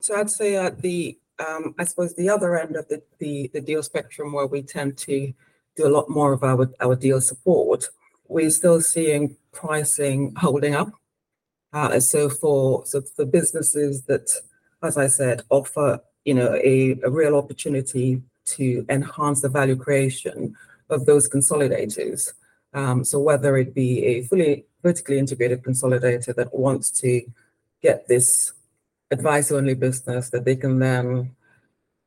So 0.00 0.14
i'd 0.16 0.30
say 0.30 0.54
uh, 0.56 0.70
the 0.70 1.18
um, 1.40 1.74
I 1.78 1.84
suppose 1.84 2.14
the 2.14 2.28
other 2.28 2.58
end 2.58 2.76
of 2.76 2.88
the, 2.88 3.02
the, 3.18 3.50
the 3.52 3.60
deal 3.60 3.82
spectrum 3.82 4.32
where 4.32 4.46
we 4.46 4.62
tend 4.62 4.98
to 4.98 5.32
do 5.76 5.86
a 5.86 5.88
lot 5.88 6.08
more 6.08 6.32
of 6.32 6.42
our, 6.44 6.70
our 6.80 6.96
deal 6.96 7.20
support, 7.20 7.88
we're 8.28 8.50
still 8.50 8.80
seeing 8.80 9.36
pricing 9.52 10.34
holding 10.36 10.74
up. 10.74 10.92
Uh, 11.72 12.00
so 12.00 12.28
for 12.28 12.84
so 12.84 13.00
for 13.00 13.24
businesses 13.24 14.02
that, 14.02 14.28
as 14.82 14.96
I 14.96 15.06
said, 15.06 15.42
offer 15.50 16.00
you 16.24 16.34
know 16.34 16.54
a, 16.54 16.98
a 17.04 17.10
real 17.10 17.36
opportunity 17.36 18.22
to 18.46 18.84
enhance 18.88 19.40
the 19.42 19.48
value 19.48 19.76
creation 19.76 20.56
of 20.88 21.06
those 21.06 21.28
consolidators. 21.28 22.32
Um, 22.74 23.04
so 23.04 23.20
whether 23.20 23.56
it 23.56 23.74
be 23.74 24.04
a 24.04 24.22
fully 24.22 24.64
vertically 24.82 25.18
integrated 25.18 25.62
consolidator 25.62 26.34
that 26.34 26.54
wants 26.54 26.90
to 27.02 27.22
get 27.82 28.08
this 28.08 28.52
advice 29.10 29.50
only 29.52 29.74
business 29.74 30.30
that 30.30 30.44
they 30.44 30.56
can 30.56 30.78
then 30.78 31.34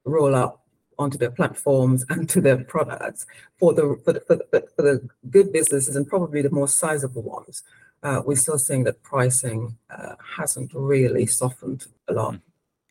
roll 0.06 0.36
out 0.36 0.60
onto 1.00 1.18
their 1.18 1.32
platforms 1.32 2.06
and 2.10 2.30
to 2.30 2.42
their 2.42 2.63
products 2.63 3.26
for 3.58 3.74
the 3.74 4.00
for 4.04 4.13
the, 4.13 4.20
for 4.22 4.36
the, 4.36 4.68
for 4.76 4.82
the 4.82 5.10
good 5.30 5.52
businesses 5.52 5.96
and 5.96 6.08
probably 6.08 6.42
the 6.42 6.50
more 6.50 6.68
sizable 6.68 7.22
ones. 7.22 7.63
Uh, 8.02 8.22
we're 8.26 8.36
still 8.36 8.60
seeing 8.60 8.84
that 8.84 9.02
pricing 9.02 9.78
uh, 9.89 10.16
hasn't 10.38 10.72
really 10.74 11.26
softened 11.26 11.86
a 12.10 12.13
lot. 12.13 12.36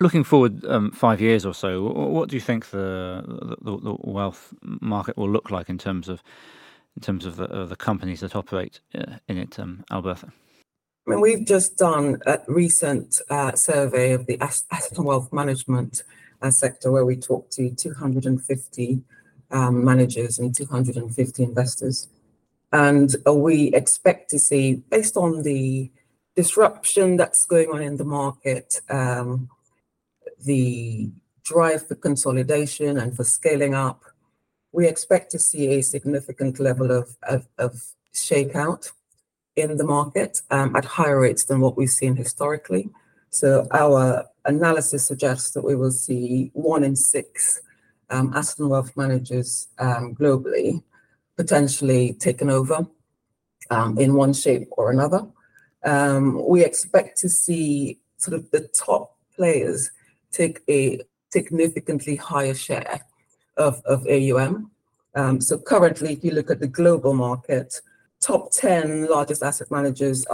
Looking 0.00 0.24
forward 0.24 0.64
um, 0.64 0.90
five 0.90 1.20
years 1.20 1.44
or 1.44 1.52
so, 1.52 1.82
what 1.82 2.30
do 2.30 2.34
you 2.34 2.40
think 2.40 2.70
the, 2.70 3.22
the, 3.60 3.76
the 3.76 3.96
wealth 4.00 4.54
market 4.62 5.18
will 5.18 5.28
look 5.28 5.50
like 5.50 5.68
in 5.68 5.76
terms 5.76 6.08
of 6.08 6.22
in 6.96 7.02
terms 7.02 7.24
of 7.24 7.36
the, 7.36 7.66
the 7.66 7.76
companies 7.76 8.20
that 8.20 8.34
operate 8.34 8.80
uh, 8.94 9.16
in 9.28 9.38
it, 9.38 9.58
um, 9.58 9.84
Albertha? 9.90 10.32
I 11.04 11.10
mean, 11.10 11.20
we've 11.20 11.44
just 11.44 11.76
done 11.76 12.20
a 12.26 12.38
recent 12.46 13.20
uh, 13.28 13.52
survey 13.52 14.12
of 14.12 14.26
the 14.26 14.40
asset 14.40 14.92
and 14.96 15.04
wealth 15.04 15.32
management 15.32 16.04
uh, 16.40 16.50
sector 16.50 16.92
where 16.92 17.04
we 17.04 17.16
talked 17.16 17.52
to 17.54 17.70
250 17.70 19.02
um, 19.50 19.84
managers 19.84 20.38
and 20.38 20.54
250 20.54 21.42
investors. 21.42 22.08
And 22.72 23.14
uh, 23.26 23.34
we 23.34 23.74
expect 23.74 24.30
to 24.30 24.38
see, 24.38 24.74
based 24.90 25.16
on 25.16 25.42
the 25.42 25.90
disruption 26.36 27.16
that's 27.16 27.46
going 27.46 27.70
on 27.70 27.82
in 27.82 27.96
the 27.96 28.04
market, 28.04 28.80
um, 28.88 29.50
the 30.44 31.10
drive 31.42 31.86
for 31.86 31.96
consolidation 31.96 32.96
and 32.96 33.14
for 33.16 33.24
scaling 33.24 33.74
up, 33.74 34.04
we 34.70 34.86
expect 34.86 35.32
to 35.32 35.38
see 35.40 35.66
a 35.66 35.82
significant 35.82 36.60
level 36.60 36.92
of, 36.92 37.16
of, 37.24 37.48
of 37.58 37.82
shakeout 38.14 38.92
in 39.56 39.76
the 39.76 39.84
market 39.84 40.42
um, 40.50 40.74
at 40.76 40.84
higher 40.84 41.20
rates 41.20 41.44
than 41.44 41.60
what 41.60 41.76
we've 41.76 41.90
seen 41.90 42.16
historically. 42.16 42.88
So 43.30 43.66
our 43.70 44.24
analysis 44.44 45.06
suggests 45.06 45.50
that 45.52 45.64
we 45.64 45.74
will 45.74 45.90
see 45.90 46.50
one 46.54 46.84
in 46.84 46.96
six 46.96 47.60
um, 48.10 48.32
asset 48.34 48.58
and 48.60 48.70
wealth 48.70 48.96
managers 48.96 49.68
um, 49.78 50.14
globally 50.14 50.82
potentially 51.36 52.12
taken 52.14 52.50
over 52.50 52.86
in 53.96 54.14
one 54.14 54.34
shape 54.34 54.68
or 54.72 54.90
another. 54.90 55.26
We 56.46 56.62
expect 56.62 57.18
to 57.20 57.28
see 57.28 57.98
sort 58.18 58.36
of 58.36 58.50
the 58.50 58.68
top 58.68 59.16
players 59.34 59.90
take 60.30 60.60
a 60.68 61.00
significantly 61.30 62.16
higher 62.16 62.54
share 62.54 63.00
of, 63.56 63.82
AUM. 63.86 64.70
Um, 65.14 65.40
so 65.40 65.58
currently, 65.58 66.14
if 66.14 66.24
you 66.24 66.32
look 66.32 66.50
at 66.50 66.60
the 66.60 66.66
global 66.66 67.14
market, 67.14 67.80
top 68.22 68.50
10 68.52 69.08
largest 69.08 69.42
asset 69.42 69.70
managers 69.70 70.24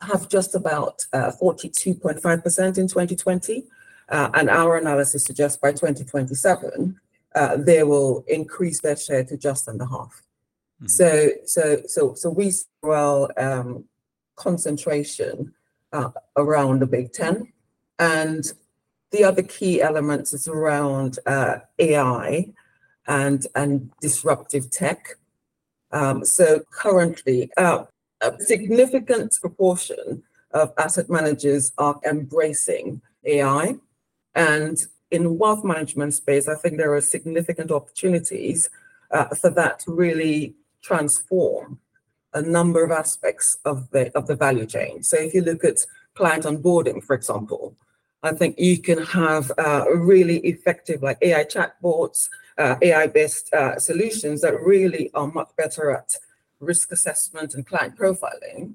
have 0.00 0.28
just 0.28 0.54
about 0.54 1.04
42.5% 1.12 2.24
uh, 2.24 2.80
in 2.80 2.88
2020. 2.88 3.64
Uh, 4.08 4.30
and 4.34 4.50
our 4.50 4.76
analysis 4.76 5.24
suggests 5.24 5.56
by 5.56 5.70
2027, 5.70 6.98
uh, 7.34 7.56
they 7.56 7.82
will 7.82 8.24
increase 8.26 8.80
their 8.80 8.96
share 8.96 9.24
to 9.24 9.36
just 9.36 9.68
under 9.68 9.84
half. 9.84 10.22
Mm-hmm. 10.82 10.86
So, 10.88 11.30
so, 11.44 11.82
so, 11.86 12.14
so 12.14 12.30
we 12.30 12.52
well 12.82 13.30
um, 13.36 13.84
concentration 14.36 15.54
uh, 15.92 16.10
around 16.36 16.80
the 16.80 16.86
Big 16.86 17.12
Ten, 17.12 17.52
and 17.98 18.44
the 19.12 19.24
other 19.24 19.42
key 19.42 19.82
elements 19.82 20.32
is 20.32 20.48
around 20.48 21.18
uh, 21.26 21.58
AI 21.78 22.52
and 23.06 23.46
and 23.54 23.90
disruptive 24.00 24.70
tech. 24.70 25.16
Um, 25.92 26.24
so 26.24 26.60
currently, 26.70 27.50
uh, 27.56 27.84
a 28.20 28.38
significant 28.38 29.36
proportion 29.40 30.22
of 30.52 30.72
asset 30.78 31.08
managers 31.08 31.72
are 31.78 31.98
embracing 32.04 33.00
AI, 33.24 33.76
and 34.34 34.78
in 35.10 35.38
wealth 35.38 35.64
management 35.64 36.14
space, 36.14 36.48
I 36.48 36.54
think 36.54 36.76
there 36.76 36.94
are 36.94 37.00
significant 37.00 37.70
opportunities 37.70 38.68
uh, 39.10 39.26
for 39.34 39.50
that 39.50 39.80
to 39.80 39.92
really 39.92 40.54
transform 40.82 41.80
a 42.32 42.40
number 42.40 42.84
of 42.84 42.90
aspects 42.90 43.56
of 43.64 43.90
the 43.90 44.16
of 44.16 44.26
the 44.26 44.36
value 44.36 44.66
chain. 44.66 45.02
So 45.02 45.16
if 45.16 45.34
you 45.34 45.42
look 45.42 45.64
at 45.64 45.78
client 46.14 46.44
onboarding, 46.44 47.02
for 47.02 47.14
example, 47.14 47.74
I 48.22 48.32
think 48.32 48.58
you 48.58 48.78
can 48.78 49.02
have 49.02 49.50
uh, 49.58 49.84
really 49.92 50.38
effective 50.38 51.02
like 51.02 51.18
AI 51.22 51.44
chatbots, 51.44 52.28
uh, 52.60 52.76
AI-based 52.82 53.52
uh, 53.54 53.78
solutions 53.78 54.42
that 54.42 54.60
really 54.60 55.10
are 55.14 55.26
much 55.26 55.48
better 55.56 55.90
at 55.90 56.14
risk 56.60 56.92
assessment 56.92 57.54
and 57.54 57.66
client 57.66 57.96
profiling. 57.96 58.74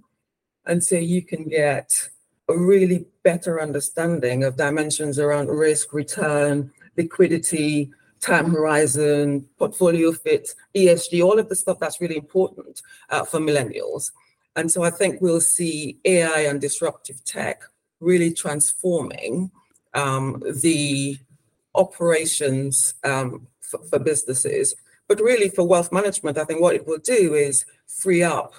And 0.65 0.83
so 0.83 0.95
you 0.95 1.21
can 1.21 1.47
get 1.47 2.09
a 2.49 2.57
really 2.57 3.05
better 3.23 3.61
understanding 3.61 4.43
of 4.43 4.57
dimensions 4.57 5.19
around 5.19 5.49
risk, 5.49 5.93
return, 5.93 6.71
liquidity, 6.97 7.91
time 8.19 8.49
horizon, 8.49 9.47
portfolio 9.59 10.11
fit, 10.11 10.49
ESG, 10.75 11.23
all 11.23 11.37
of 11.37 11.47
the 11.47 11.55
stuff 11.55 11.77
that's 11.79 12.01
really 12.01 12.17
important 12.17 12.81
uh, 13.11 13.23
for 13.23 13.39
millennials. 13.39 14.11
And 14.55 14.71
so 14.71 14.83
I 14.83 14.89
think 14.89 15.21
we'll 15.21 15.41
see 15.41 15.99
AI 16.05 16.41
and 16.49 16.59
disruptive 16.59 17.23
tech 17.23 17.61
really 17.99 18.33
transforming 18.33 19.51
um, 19.93 20.41
the 20.63 21.19
operations 21.75 22.95
um, 23.03 23.47
for, 23.69 23.79
for 23.85 23.99
businesses. 23.99 24.75
But 25.07 25.19
really, 25.19 25.49
for 25.49 25.67
wealth 25.67 25.91
management, 25.91 26.37
I 26.37 26.45
think 26.45 26.61
what 26.61 26.75
it 26.75 26.87
will 26.87 26.97
do 26.97 27.33
is 27.33 27.65
free 27.87 28.23
up 28.23 28.53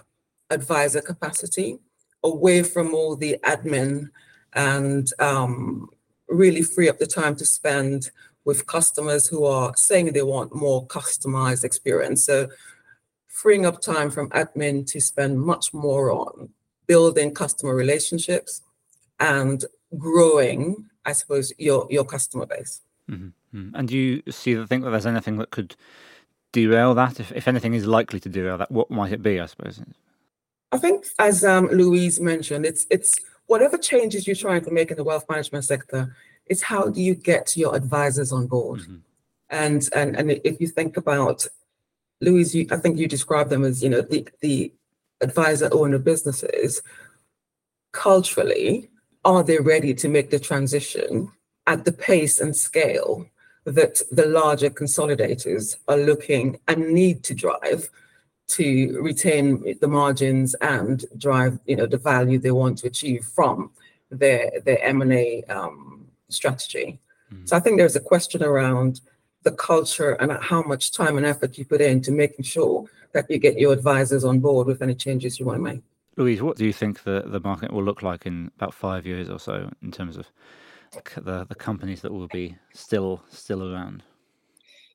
advisor 0.51 1.01
capacity 1.01 1.79
away 2.23 2.62
from 2.62 2.95
all 2.95 3.16
the 3.16 3.38
admin 3.45 4.11
and 4.53 5.11
um, 5.19 5.88
really 6.29 6.62
free 6.62 6.88
up 6.88 6.99
the 6.99 7.07
time 7.07 7.37
to 7.37 7.45
spend 7.45 8.11
with 8.45 8.66
customers 8.66 9.27
who 9.27 9.45
are 9.45 9.75
saying 9.77 10.12
they 10.12 10.23
want 10.23 10.55
more 10.55 10.87
customized 10.87 11.64
experience. 11.64 12.25
So 12.25 12.49
freeing 13.27 13.66
up 13.66 13.81
time 13.81 14.11
from 14.11 14.31
admin 14.31 14.87
to 14.92 15.01
spend 15.01 15.40
much 15.40 15.75
more 15.75 16.11
on 16.11 16.51
building 16.87 17.35
customer 17.35 17.75
relationships 17.75 18.62
and 19.19 19.64
growing, 19.99 20.87
I 21.05 21.12
suppose, 21.12 21.53
your 21.59 21.87
your 21.90 22.05
customer 22.05 22.47
base. 22.47 22.81
Mm-hmm. 23.11 23.29
Mm-hmm. 23.57 23.77
And 23.77 23.88
do 23.88 23.97
you 23.97 24.23
see 24.31 24.55
the 24.55 24.66
think 24.66 24.85
that 24.85 24.90
there's 24.90 25.07
anything 25.07 25.38
that 25.38 25.51
could 25.51 25.77
derail 26.53 26.95
that? 26.95 27.21
If, 27.21 27.33
if 27.33 27.49
anything 27.49 27.75
is 27.75 27.87
likely 27.87 28.21
to 28.21 28.29
derail 28.29 28.59
that, 28.59 28.71
what 28.71 28.90
might 28.90 29.12
it 29.12 29.23
be? 29.23 29.40
I 29.40 29.47
suppose. 29.47 29.81
I 30.73 30.79
think, 30.79 31.07
as 31.19 31.45
um, 31.45 31.66
Louise 31.69 32.21
mentioned, 32.21 32.66
it's 32.66 32.87
it's 32.90 33.19
whatever 33.47 33.79
changes 33.79 34.27
you're 34.27 34.37
trying 34.37 34.64
to 34.64 34.71
make 34.71 34.90
in 34.90 34.97
the 34.97 35.05
wealth 35.05 35.25
management 35.29 35.64
sector 35.64 36.14
it's 36.47 36.62
how 36.62 36.88
do 36.88 37.03
you 37.03 37.14
get 37.14 37.57
your 37.57 37.75
advisors 37.75 38.33
on 38.33 38.47
board? 38.47 38.81
Mm-hmm. 38.81 38.97
And 39.51 39.88
and 39.95 40.16
and 40.16 40.31
if 40.31 40.61
you 40.61 40.66
think 40.69 40.97
about 40.97 41.47
Louise, 42.21 42.55
you, 42.55 42.66
I 42.71 42.77
think 42.77 42.99
you 42.99 43.07
described 43.07 43.51
them 43.51 43.64
as 43.64 43.83
you 43.83 43.88
know 43.88 44.01
the 44.01 44.29
the 44.40 44.73
advisor 45.21 45.69
owner 45.73 45.99
businesses. 45.99 46.83
Culturally, 47.92 48.90
are 49.25 49.42
they 49.42 49.59
ready 49.59 49.95
to 49.95 50.09
make 50.09 50.31
the 50.31 50.38
transition 50.38 51.31
at 51.66 51.85
the 51.85 51.92
pace 51.92 52.40
and 52.40 52.55
scale 52.55 53.27
that 53.66 54.00
the 54.12 54.26
larger 54.26 54.70
consolidators 54.70 55.76
are 55.88 55.96
looking 55.96 56.59
and 56.68 56.88
need 56.88 57.22
to 57.24 57.35
drive 57.35 57.90
to 58.48 59.00
retain 59.02 59.76
the 59.81 59.88
margins 59.88 60.55
and 60.61 61.05
drive 61.18 61.59
you 61.66 61.74
know 61.74 61.87
the 61.87 61.98
value 61.98 62.38
they 62.38 62.52
want 62.52 62.79
to 62.79 62.87
achieve 62.87 63.24
from 63.24 63.70
their 64.11 64.50
their 64.64 64.81
M&A 64.83 65.42
um, 65.44 66.07
strategy. 66.29 66.98
Mm-hmm. 67.33 67.46
So 67.46 67.57
I 67.57 67.61
think 67.61 67.76
there's 67.76 67.96
a 67.96 68.00
question 68.00 68.42
around 68.42 69.00
the 69.42 69.50
culture 69.50 70.12
and 70.12 70.33
how 70.42 70.62
much 70.62 70.92
time 70.92 71.16
and 71.16 71.26
effort 71.26 71.59
you 71.59 71.64
put 71.64 71.81
into 71.81 72.12
making 72.12 72.44
sure 72.44 72.85
that 73.12 73.29
you 73.31 73.38
get 73.38 73.59
your 73.59 73.72
advisors 73.72 74.24
on 74.24 74.38
board 74.38 74.66
with 74.68 74.83
any 74.83 74.94
changes 74.94 75.40
you 75.40 75.46
want 75.46 75.59
to 75.59 75.62
make. 75.62 75.83
Louise, 76.16 76.40
what 76.40 76.57
do 76.57 76.64
you 76.64 76.72
think 76.72 77.02
the, 77.02 77.24
the 77.26 77.40
market 77.40 77.72
will 77.72 77.85
look 77.85 78.02
like 78.02 78.26
in 78.26 78.50
about 78.57 78.74
five 78.74 79.07
years 79.07 79.29
or 79.29 79.38
so 79.38 79.70
in 79.83 79.90
terms 79.90 80.16
of 80.16 80.26
the, 81.16 81.44
the 81.44 81.54
companies 81.54 82.00
that 82.02 82.12
will 82.12 82.28
be 82.28 82.56
still 82.72 83.22
still 83.30 83.72
around? 83.72 84.02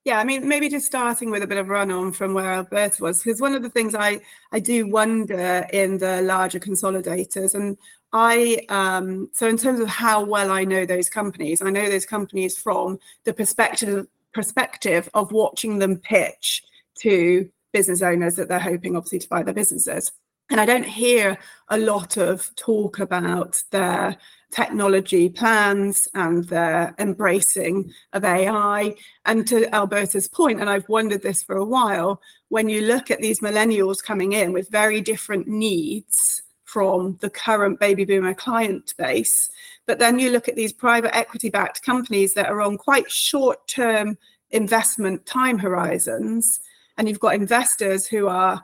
Yeah, 0.03 0.17
I 0.17 0.23
mean, 0.23 0.47
maybe 0.47 0.67
just 0.67 0.87
starting 0.87 1.29
with 1.29 1.43
a 1.43 1.47
bit 1.47 1.59
of 1.59 1.69
run 1.69 1.91
on 1.91 2.11
from 2.11 2.33
where 2.33 2.51
Albertha 2.51 3.01
was, 3.01 3.21
because 3.21 3.39
one 3.39 3.53
of 3.53 3.61
the 3.61 3.69
things 3.69 3.93
I, 3.93 4.21
I 4.51 4.59
do 4.59 4.87
wonder 4.87 5.67
in 5.71 5.99
the 5.99 6.23
larger 6.23 6.59
consolidators, 6.59 7.53
and 7.53 7.77
I, 8.11 8.65
um, 8.69 9.29
so 9.31 9.47
in 9.47 9.57
terms 9.57 9.79
of 9.79 9.87
how 9.87 10.23
well 10.25 10.49
I 10.49 10.63
know 10.63 10.87
those 10.87 11.07
companies, 11.07 11.61
I 11.61 11.69
know 11.69 11.87
those 11.87 12.07
companies 12.07 12.57
from 12.57 12.99
the 13.25 13.33
perspective 13.33 14.07
perspective 14.33 15.09
of 15.13 15.31
watching 15.31 15.79
them 15.79 15.97
pitch 15.97 16.63
to 16.95 17.49
business 17.73 18.01
owners 18.01 18.35
that 18.35 18.47
they're 18.47 18.59
hoping 18.59 18.95
obviously 18.95 19.19
to 19.19 19.29
buy 19.29 19.43
their 19.43 19.53
businesses. 19.53 20.11
And 20.51 20.59
I 20.59 20.65
don't 20.65 20.83
hear 20.83 21.37
a 21.69 21.77
lot 21.77 22.17
of 22.17 22.53
talk 22.57 22.99
about 22.99 23.63
their 23.71 24.17
technology 24.51 25.29
plans 25.29 26.09
and 26.13 26.43
their 26.43 26.93
embracing 26.99 27.93
of 28.11 28.25
AI. 28.25 28.93
And 29.25 29.47
to 29.47 29.73
Albertha's 29.73 30.27
point, 30.27 30.59
and 30.59 30.69
I've 30.69 30.89
wondered 30.89 31.21
this 31.21 31.41
for 31.41 31.55
a 31.55 31.63
while, 31.63 32.21
when 32.49 32.67
you 32.67 32.81
look 32.81 33.09
at 33.09 33.21
these 33.21 33.39
millennials 33.39 34.03
coming 34.03 34.33
in 34.33 34.51
with 34.51 34.69
very 34.69 34.99
different 34.99 35.47
needs 35.47 36.43
from 36.65 37.17
the 37.21 37.29
current 37.29 37.79
baby 37.79 38.03
boomer 38.03 38.33
client 38.33 38.93
base, 38.97 39.49
but 39.85 39.99
then 39.99 40.19
you 40.19 40.31
look 40.31 40.49
at 40.49 40.57
these 40.57 40.73
private 40.73 41.15
equity 41.15 41.49
backed 41.49 41.81
companies 41.81 42.33
that 42.33 42.49
are 42.49 42.61
on 42.61 42.77
quite 42.77 43.09
short 43.09 43.65
term 43.69 44.17
investment 44.49 45.25
time 45.25 45.57
horizons, 45.57 46.59
and 46.97 47.07
you've 47.07 47.21
got 47.21 47.35
investors 47.35 48.05
who 48.05 48.27
are, 48.27 48.61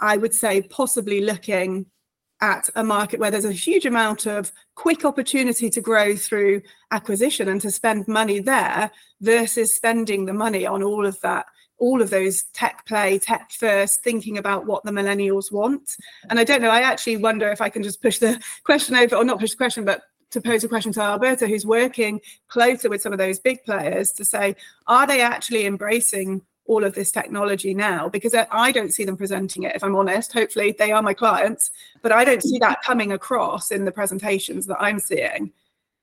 I 0.00 0.16
would 0.16 0.34
say, 0.34 0.62
possibly 0.62 1.20
looking 1.20 1.86
at 2.40 2.70
a 2.74 2.82
market 2.82 3.20
where 3.20 3.30
there's 3.30 3.44
a 3.44 3.52
huge 3.52 3.84
amount 3.84 4.26
of 4.26 4.50
quick 4.74 5.04
opportunity 5.04 5.68
to 5.68 5.80
grow 5.80 6.16
through 6.16 6.62
acquisition 6.90 7.48
and 7.48 7.60
to 7.60 7.70
spend 7.70 8.08
money 8.08 8.40
there 8.40 8.90
versus 9.20 9.74
spending 9.74 10.24
the 10.24 10.32
money 10.32 10.64
on 10.64 10.82
all 10.82 11.06
of 11.06 11.20
that 11.20 11.46
all 11.80 12.02
of 12.02 12.10
those 12.10 12.44
tech 12.52 12.84
play, 12.86 13.18
tech 13.18 13.50
first, 13.50 14.04
thinking 14.04 14.38
about 14.38 14.66
what 14.66 14.84
the 14.84 14.90
millennials 14.90 15.50
want. 15.50 15.96
And 16.28 16.38
I 16.38 16.44
don't 16.44 16.62
know, 16.62 16.70
I 16.70 16.82
actually 16.82 17.16
wonder 17.16 17.48
if 17.48 17.60
I 17.60 17.70
can 17.70 17.82
just 17.82 18.02
push 18.02 18.18
the 18.18 18.40
question 18.64 18.94
over, 18.94 19.16
or 19.16 19.24
not 19.24 19.40
push 19.40 19.52
the 19.52 19.56
question, 19.56 19.84
but 19.84 20.02
to 20.30 20.40
pose 20.40 20.62
a 20.62 20.68
question 20.68 20.92
to 20.92 21.00
Albertha, 21.00 21.48
who's 21.48 21.66
working 21.66 22.20
closer 22.48 22.88
with 22.88 23.02
some 23.02 23.12
of 23.12 23.18
those 23.18 23.40
big 23.40 23.64
players 23.64 24.12
to 24.12 24.24
say, 24.24 24.54
are 24.86 25.06
they 25.06 25.20
actually 25.20 25.66
embracing 25.66 26.42
all 26.70 26.84
of 26.84 26.94
this 26.94 27.10
technology 27.10 27.74
now 27.74 28.08
because 28.08 28.32
I 28.32 28.70
don't 28.70 28.94
see 28.94 29.04
them 29.04 29.16
presenting 29.16 29.64
it, 29.64 29.74
if 29.74 29.82
I'm 29.82 29.96
honest. 29.96 30.32
Hopefully, 30.32 30.72
they 30.78 30.92
are 30.92 31.02
my 31.02 31.12
clients, 31.12 31.72
but 32.00 32.12
I 32.12 32.24
don't 32.24 32.44
see 32.44 32.58
that 32.60 32.80
coming 32.82 33.10
across 33.10 33.72
in 33.72 33.84
the 33.84 33.90
presentations 33.90 34.66
that 34.66 34.80
I'm 34.80 35.00
seeing. 35.00 35.50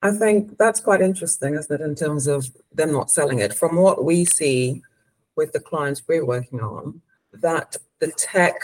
I 0.01 0.11
think 0.11 0.57
that's 0.57 0.81
quite 0.81 0.99
interesting, 0.99 1.55
isn't 1.55 1.73
it, 1.73 1.83
in 1.83 1.95
terms 1.95 2.27
of 2.27 2.47
them 2.73 2.91
not 2.91 3.09
selling 3.09 3.39
it. 3.39 3.53
From 3.53 3.77
what 3.77 4.03
we 4.03 4.25
see 4.25 4.83
with 5.37 5.53
the 5.53 5.61
clients 5.61 6.03
we're 6.05 6.25
working 6.25 6.59
on, 6.59 7.01
that 7.31 7.77
the 7.99 8.11
tech, 8.17 8.57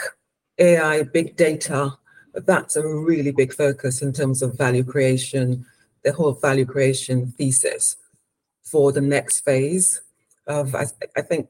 AI, 0.59 1.03
big 1.03 1.37
data, 1.37 1.97
that's 2.33 2.75
a 2.75 2.85
really 2.85 3.31
big 3.31 3.53
focus 3.53 4.01
in 4.01 4.11
terms 4.11 4.41
of 4.41 4.57
value 4.57 4.83
creation, 4.83 5.65
the 6.03 6.11
whole 6.11 6.33
value 6.33 6.65
creation 6.65 7.31
thesis 7.37 7.95
for 8.61 8.91
the 8.91 9.01
next 9.01 9.39
phase 9.45 10.01
of, 10.47 10.75
I, 10.75 10.85
I 11.15 11.21
think 11.21 11.47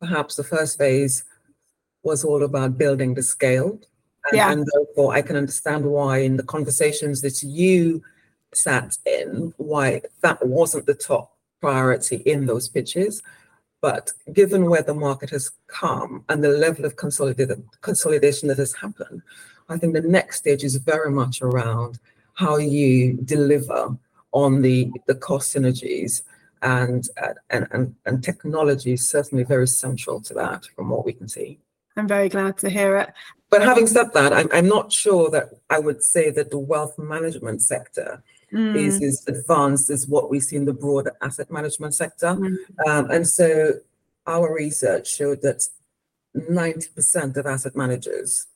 perhaps 0.00 0.36
the 0.36 0.44
first 0.44 0.78
phase 0.78 1.24
was 2.02 2.24
all 2.24 2.42
about 2.44 2.78
building 2.78 3.14
the 3.14 3.22
scale. 3.22 3.78
And, 4.28 4.36
yeah. 4.36 4.50
and 4.52 4.66
therefore, 4.72 5.14
I 5.14 5.22
can 5.22 5.36
understand 5.36 5.84
why 5.84 6.18
in 6.18 6.36
the 6.36 6.42
conversations 6.42 7.20
that 7.22 7.42
you 7.42 8.02
sat 8.54 8.96
in, 9.06 9.52
why 9.56 10.02
that 10.22 10.44
wasn't 10.46 10.86
the 10.86 10.94
top 10.94 11.36
priority 11.60 12.16
in 12.26 12.46
those 12.46 12.68
pitches. 12.68 13.22
But 13.80 14.10
given 14.32 14.68
where 14.68 14.82
the 14.82 14.94
market 14.94 15.30
has 15.30 15.50
come 15.68 16.24
and 16.28 16.42
the 16.42 16.48
level 16.48 16.84
of 16.84 16.96
consolidation 16.96 18.48
that 18.48 18.58
has 18.58 18.72
happened, 18.74 19.22
I 19.68 19.76
think 19.76 19.94
the 19.94 20.00
next 20.00 20.38
stage 20.38 20.64
is 20.64 20.76
very 20.76 21.10
much 21.10 21.42
around 21.42 21.98
how 22.34 22.56
you 22.56 23.14
deliver 23.24 23.96
on 24.32 24.62
the, 24.62 24.90
the 25.06 25.14
cost 25.14 25.54
synergies 25.54 26.22
and, 26.66 27.08
and, 27.50 27.66
and, 27.70 27.94
and 28.06 28.24
technology 28.24 28.94
is 28.94 29.08
certainly 29.08 29.44
very 29.44 29.68
central 29.68 30.20
to 30.22 30.34
that 30.34 30.66
from 30.74 30.90
what 30.90 31.04
we 31.04 31.12
can 31.12 31.28
see. 31.28 31.60
I'm 31.96 32.08
very 32.08 32.28
glad 32.28 32.58
to 32.58 32.68
hear 32.68 32.96
it. 32.96 33.12
But 33.50 33.62
having 33.62 33.86
said 33.86 34.12
that, 34.14 34.32
I'm, 34.32 34.48
I'm 34.52 34.68
not 34.68 34.92
sure 34.92 35.30
that 35.30 35.50
I 35.70 35.78
would 35.78 36.02
say 36.02 36.30
that 36.30 36.50
the 36.50 36.58
wealth 36.58 36.98
management 36.98 37.62
sector 37.62 38.22
mm. 38.52 38.74
is 38.74 39.00
as 39.00 39.24
advanced 39.28 39.90
as 39.90 40.08
what 40.08 40.28
we 40.28 40.40
see 40.40 40.56
in 40.56 40.64
the 40.64 40.74
broader 40.74 41.12
asset 41.22 41.52
management 41.52 41.94
sector. 41.94 42.34
Mm. 42.34 42.56
Um, 42.86 43.10
and 43.12 43.26
so 43.26 43.74
our 44.26 44.52
research 44.52 45.14
showed 45.14 45.42
that 45.42 45.68
90% 46.36 47.36
of 47.36 47.46
asset 47.46 47.76
managers 47.76 48.46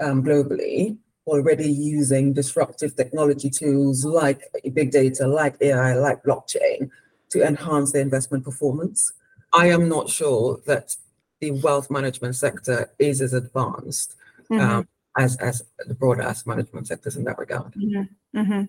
um, 0.00 0.22
globally 0.22 0.96
already 1.26 1.70
using 1.70 2.32
disruptive 2.32 2.96
technology 2.96 3.50
tools 3.50 4.04
like 4.04 4.40
big 4.72 4.92
data, 4.92 5.26
like 5.26 5.56
AI, 5.60 5.94
like 5.94 6.22
blockchain 6.22 6.88
to 7.30 7.46
enhance 7.46 7.92
their 7.92 8.02
investment 8.02 8.44
performance. 8.44 9.12
I 9.52 9.70
am 9.70 9.88
not 9.88 10.08
sure 10.08 10.60
that 10.66 10.96
the 11.40 11.52
wealth 11.52 11.90
management 11.90 12.36
sector 12.36 12.90
is 12.98 13.20
as 13.20 13.32
advanced 13.32 14.16
mm-hmm. 14.50 14.60
um, 14.60 14.88
as, 15.16 15.36
as 15.36 15.62
the 15.86 15.94
broader 15.94 16.22
asset 16.22 16.46
management 16.46 16.88
sectors 16.88 17.16
in 17.16 17.24
that 17.24 17.38
regard. 17.38 17.72
Mm-hmm. 17.74 18.38
Mm-hmm. 18.38 18.64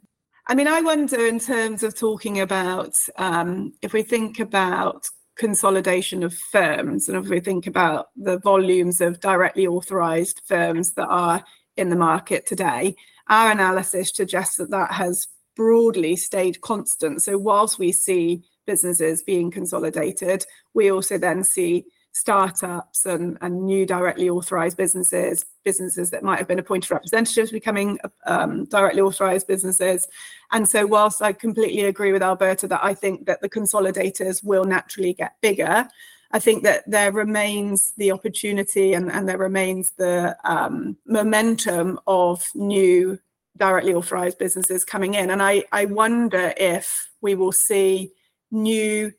I 0.48 0.56
mean, 0.56 0.67
I 0.67 0.82
wonder 0.82 1.28
in 1.28 1.39
terms 1.39 1.84
of 1.84 1.95
talking 1.95 2.39
about 2.39 2.95
um, 3.17 3.74
if 3.82 3.93
we 3.93 4.02
think 4.02 4.39
about 4.39 5.08
consolidation 5.36 6.24
of 6.24 6.34
firms 6.34 7.08
and 7.08 7.17
if 7.24 7.30
we 7.30 7.39
think 7.39 7.67
about 7.67 8.10
the 8.15 8.39
volumes 8.39 9.00
of 9.00 9.22
directly 9.22 9.67
authorized 9.67 10.41
firms 10.45 10.93
that 10.93 11.08
are 11.08 11.43
in 11.78 11.89
the 11.89 11.95
market 11.95 12.45
today, 12.45 12.95
our 13.30 13.52
analysis 13.52 14.12
suggests 14.13 14.58
that 14.58 14.72
that 14.72 14.91
has 14.91 15.28
broadly 15.60 16.15
stayed 16.15 16.62
constant. 16.62 17.22
So, 17.22 17.38
whilst 17.38 17.80
we 17.80 17.91
see 17.91 18.43
businesses 18.65 19.24
being 19.24 19.52
consolidated, 19.52 20.45
we 20.74 20.89
also 20.89 21.17
then 21.17 21.43
see 21.43 21.84
startups 22.13 23.06
and, 23.06 23.38
and 23.41 23.65
new 23.65 23.86
directly 23.86 24.30
authorized 24.30 24.78
businesses, 24.78 25.45
businesses 25.65 26.12
that 26.12 26.24
might 26.24 26.39
have 26.39 26.48
been 26.48 26.60
appointed 26.60 26.89
representatives 26.91 27.52
becoming 27.52 28.00
um, 28.26 28.63
directly 28.65 29.02
authorized 29.02 29.48
businesses. 29.48 30.08
And 30.54 30.65
so, 30.65 30.88
whilst 30.88 31.22
I 31.22 31.34
completely 31.34 31.84
agree 31.84 32.13
with 32.13 32.24
Albertha 32.24 32.69
that 32.69 32.82
I 32.82 32.93
think 32.93 33.26
that 33.26 33.41
the 33.41 33.50
consolidators 33.50 34.41
will 34.41 34.63
naturally 34.63 35.13
get 35.13 35.41
bigger, 35.41 35.89
I 36.32 36.39
think 36.39 36.63
that 36.63 36.89
there 36.89 37.12
remains 37.12 37.91
the 37.98 38.13
opportunity 38.13 38.93
and, 38.93 39.12
and 39.12 39.28
there 39.28 39.38
remains 39.38 39.91
the 39.98 40.38
um, 40.45 40.95
momentum 41.06 42.00
of 42.08 42.48
new 42.56 43.19
directly 43.60 43.93
authorized 43.93 44.38
businesses 44.38 44.86
coming 44.86 45.13
in. 45.13 45.30
And 45.30 45.43
I, 45.43 45.63
I 45.72 45.86
wonder 45.86 46.54
if 46.58 47.10
we 47.22 47.36
will 47.36 47.52
see 47.52 48.13
new 48.52 49.12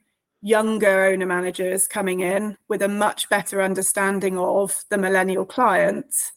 younger 0.42 1.05
owner 1.05 1.26
managers 1.26 1.87
coming 1.87 2.20
in 2.20 2.57
with 2.68 2.83
a 2.83 2.88
much 2.88 3.29
better 3.29 3.61
understanding 3.62 4.38
of 4.38 4.83
the 4.88 4.98
millennial 4.98 5.44
clients, 5.44 6.33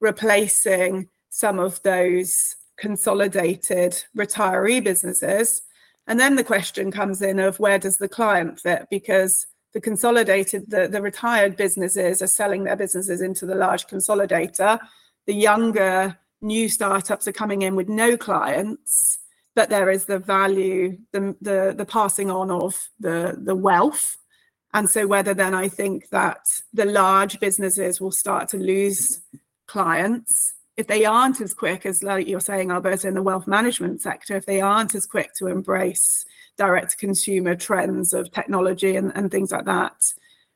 replacing 0.00 1.08
some 1.30 1.58
of 1.58 1.80
those 1.82 2.56
consolidated 2.76 4.04
retiree 4.16 4.82
businesses. 4.82 5.62
And 6.06 6.18
then 6.18 6.34
the 6.36 6.44
question 6.44 6.90
comes 6.90 7.22
in 7.22 7.38
of 7.38 7.60
where 7.60 7.78
does 7.78 7.96
the 7.96 8.08
client 8.08 8.60
fit? 8.60 8.86
Because 8.90 9.46
the 9.72 9.80
consolidated, 9.80 10.70
the, 10.70 10.88
the 10.88 11.00
retired 11.00 11.56
businesses 11.56 12.20
are 12.22 12.26
selling 12.26 12.64
their 12.64 12.76
businesses 12.76 13.20
into 13.20 13.46
the 13.46 13.54
large 13.54 13.86
consolidator. 13.86 14.78
The 15.26 15.34
younger 15.34 16.16
new 16.44 16.68
startups 16.68 17.26
are 17.26 17.32
coming 17.32 17.62
in 17.62 17.74
with 17.74 17.88
no 17.88 18.16
clients 18.16 19.18
but 19.54 19.70
there 19.70 19.90
is 19.90 20.04
the 20.04 20.18
value, 20.18 20.98
the 21.12 21.36
the, 21.40 21.74
the 21.76 21.86
passing 21.86 22.30
on 22.30 22.50
of 22.50 22.88
the 22.98 23.38
the 23.40 23.54
wealth. 23.54 24.16
And 24.72 24.90
so 24.90 25.06
whether 25.06 25.34
then 25.34 25.54
I 25.54 25.68
think 25.68 26.08
that 26.08 26.48
the 26.72 26.84
large 26.84 27.38
businesses 27.38 28.00
will 28.00 28.10
start 28.10 28.48
to 28.50 28.56
lose 28.56 29.20
clients 29.66 30.54
if 30.76 30.88
they 30.88 31.04
aren't 31.04 31.40
as 31.40 31.54
quick 31.54 31.86
as 31.86 32.02
like 32.02 32.26
you're 32.26 32.40
saying, 32.40 32.70
Albertha, 32.70 33.04
in 33.04 33.14
the 33.14 33.22
wealth 33.22 33.46
management 33.46 34.02
sector, 34.02 34.36
if 34.36 34.46
they 34.46 34.60
aren't 34.60 34.96
as 34.96 35.06
quick 35.06 35.32
to 35.34 35.46
embrace 35.46 36.24
direct 36.58 36.98
consumer 36.98 37.54
trends 37.54 38.12
of 38.12 38.32
technology 38.32 38.96
and, 38.96 39.12
and 39.14 39.30
things 39.30 39.52
like 39.52 39.64
that. 39.66 40.12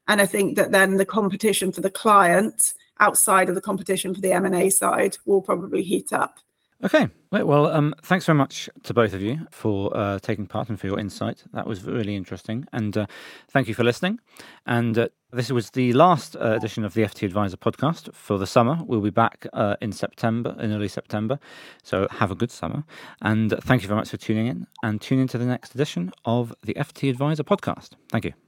And 0.09 0.21
I 0.21 0.27
think 0.27 0.57
that 0.57 0.73
then 0.73 0.97
the 0.97 1.05
competition 1.05 1.71
for 1.71 1.81
the 1.83 1.91
client 1.91 2.75
outside 3.01 3.49
of 3.49 3.55
the 3.55 3.61
competition 3.61 4.15
for 4.15 4.21
the 4.21 4.33
M&A 4.33 4.71
side 4.71 5.19
will 5.27 5.43
probably 5.43 5.83
heat 5.83 6.13
up. 6.13 6.39
Okay, 6.85 7.09
well, 7.33 7.67
um, 7.67 7.93
thanks 8.05 8.25
very 8.25 8.39
much 8.39 8.71
to 8.85 8.95
both 8.95 9.13
of 9.13 9.21
you 9.21 9.49
for 9.51 9.95
uh, 9.97 10.21
taking 10.21 10.47
part 10.47 10.69
and 10.69 10.79
for 10.79 10.87
your 10.87 11.01
insight. 11.01 11.43
That 11.53 11.67
was 11.67 11.83
really 11.83 12.15
interesting, 12.15 12.67
and 12.73 12.97
uh, 12.97 13.07
thank 13.51 13.67
you 13.67 13.75
for 13.75 13.83
listening. 13.83 14.21
And 14.65 14.97
uh, 14.97 15.09
this 15.33 15.51
was 15.51 15.71
the 15.71 15.93
last 15.93 16.37
uh, 16.37 16.53
edition 16.53 16.85
of 16.85 16.95
the 16.95 17.03
FT 17.03 17.25
Adviser 17.25 17.57
podcast 17.57 18.15
for 18.15 18.39
the 18.39 18.47
summer. 18.47 18.79
We'll 18.87 19.01
be 19.01 19.11
back 19.11 19.49
uh, 19.53 19.75
in 19.81 19.91
September, 19.91 20.55
in 20.61 20.73
early 20.73 20.87
September. 20.87 21.41
So 21.83 22.07
have 22.13 22.31
a 22.31 22.37
good 22.37 22.53
summer, 22.53 22.85
and 23.21 23.53
thank 23.61 23.83
you 23.83 23.89
very 23.89 23.99
much 23.99 24.11
for 24.11 24.17
tuning 24.17 24.47
in. 24.47 24.69
And 24.81 25.01
tune 25.01 25.19
in 25.19 25.27
to 25.29 25.39
the 25.39 25.47
next 25.47 25.75
edition 25.75 26.13
of 26.25 26.55
the 26.63 26.75
FT 26.75 27.11
Adviser 27.11 27.43
podcast. 27.43 27.91
Thank 28.09 28.25
you. 28.25 28.48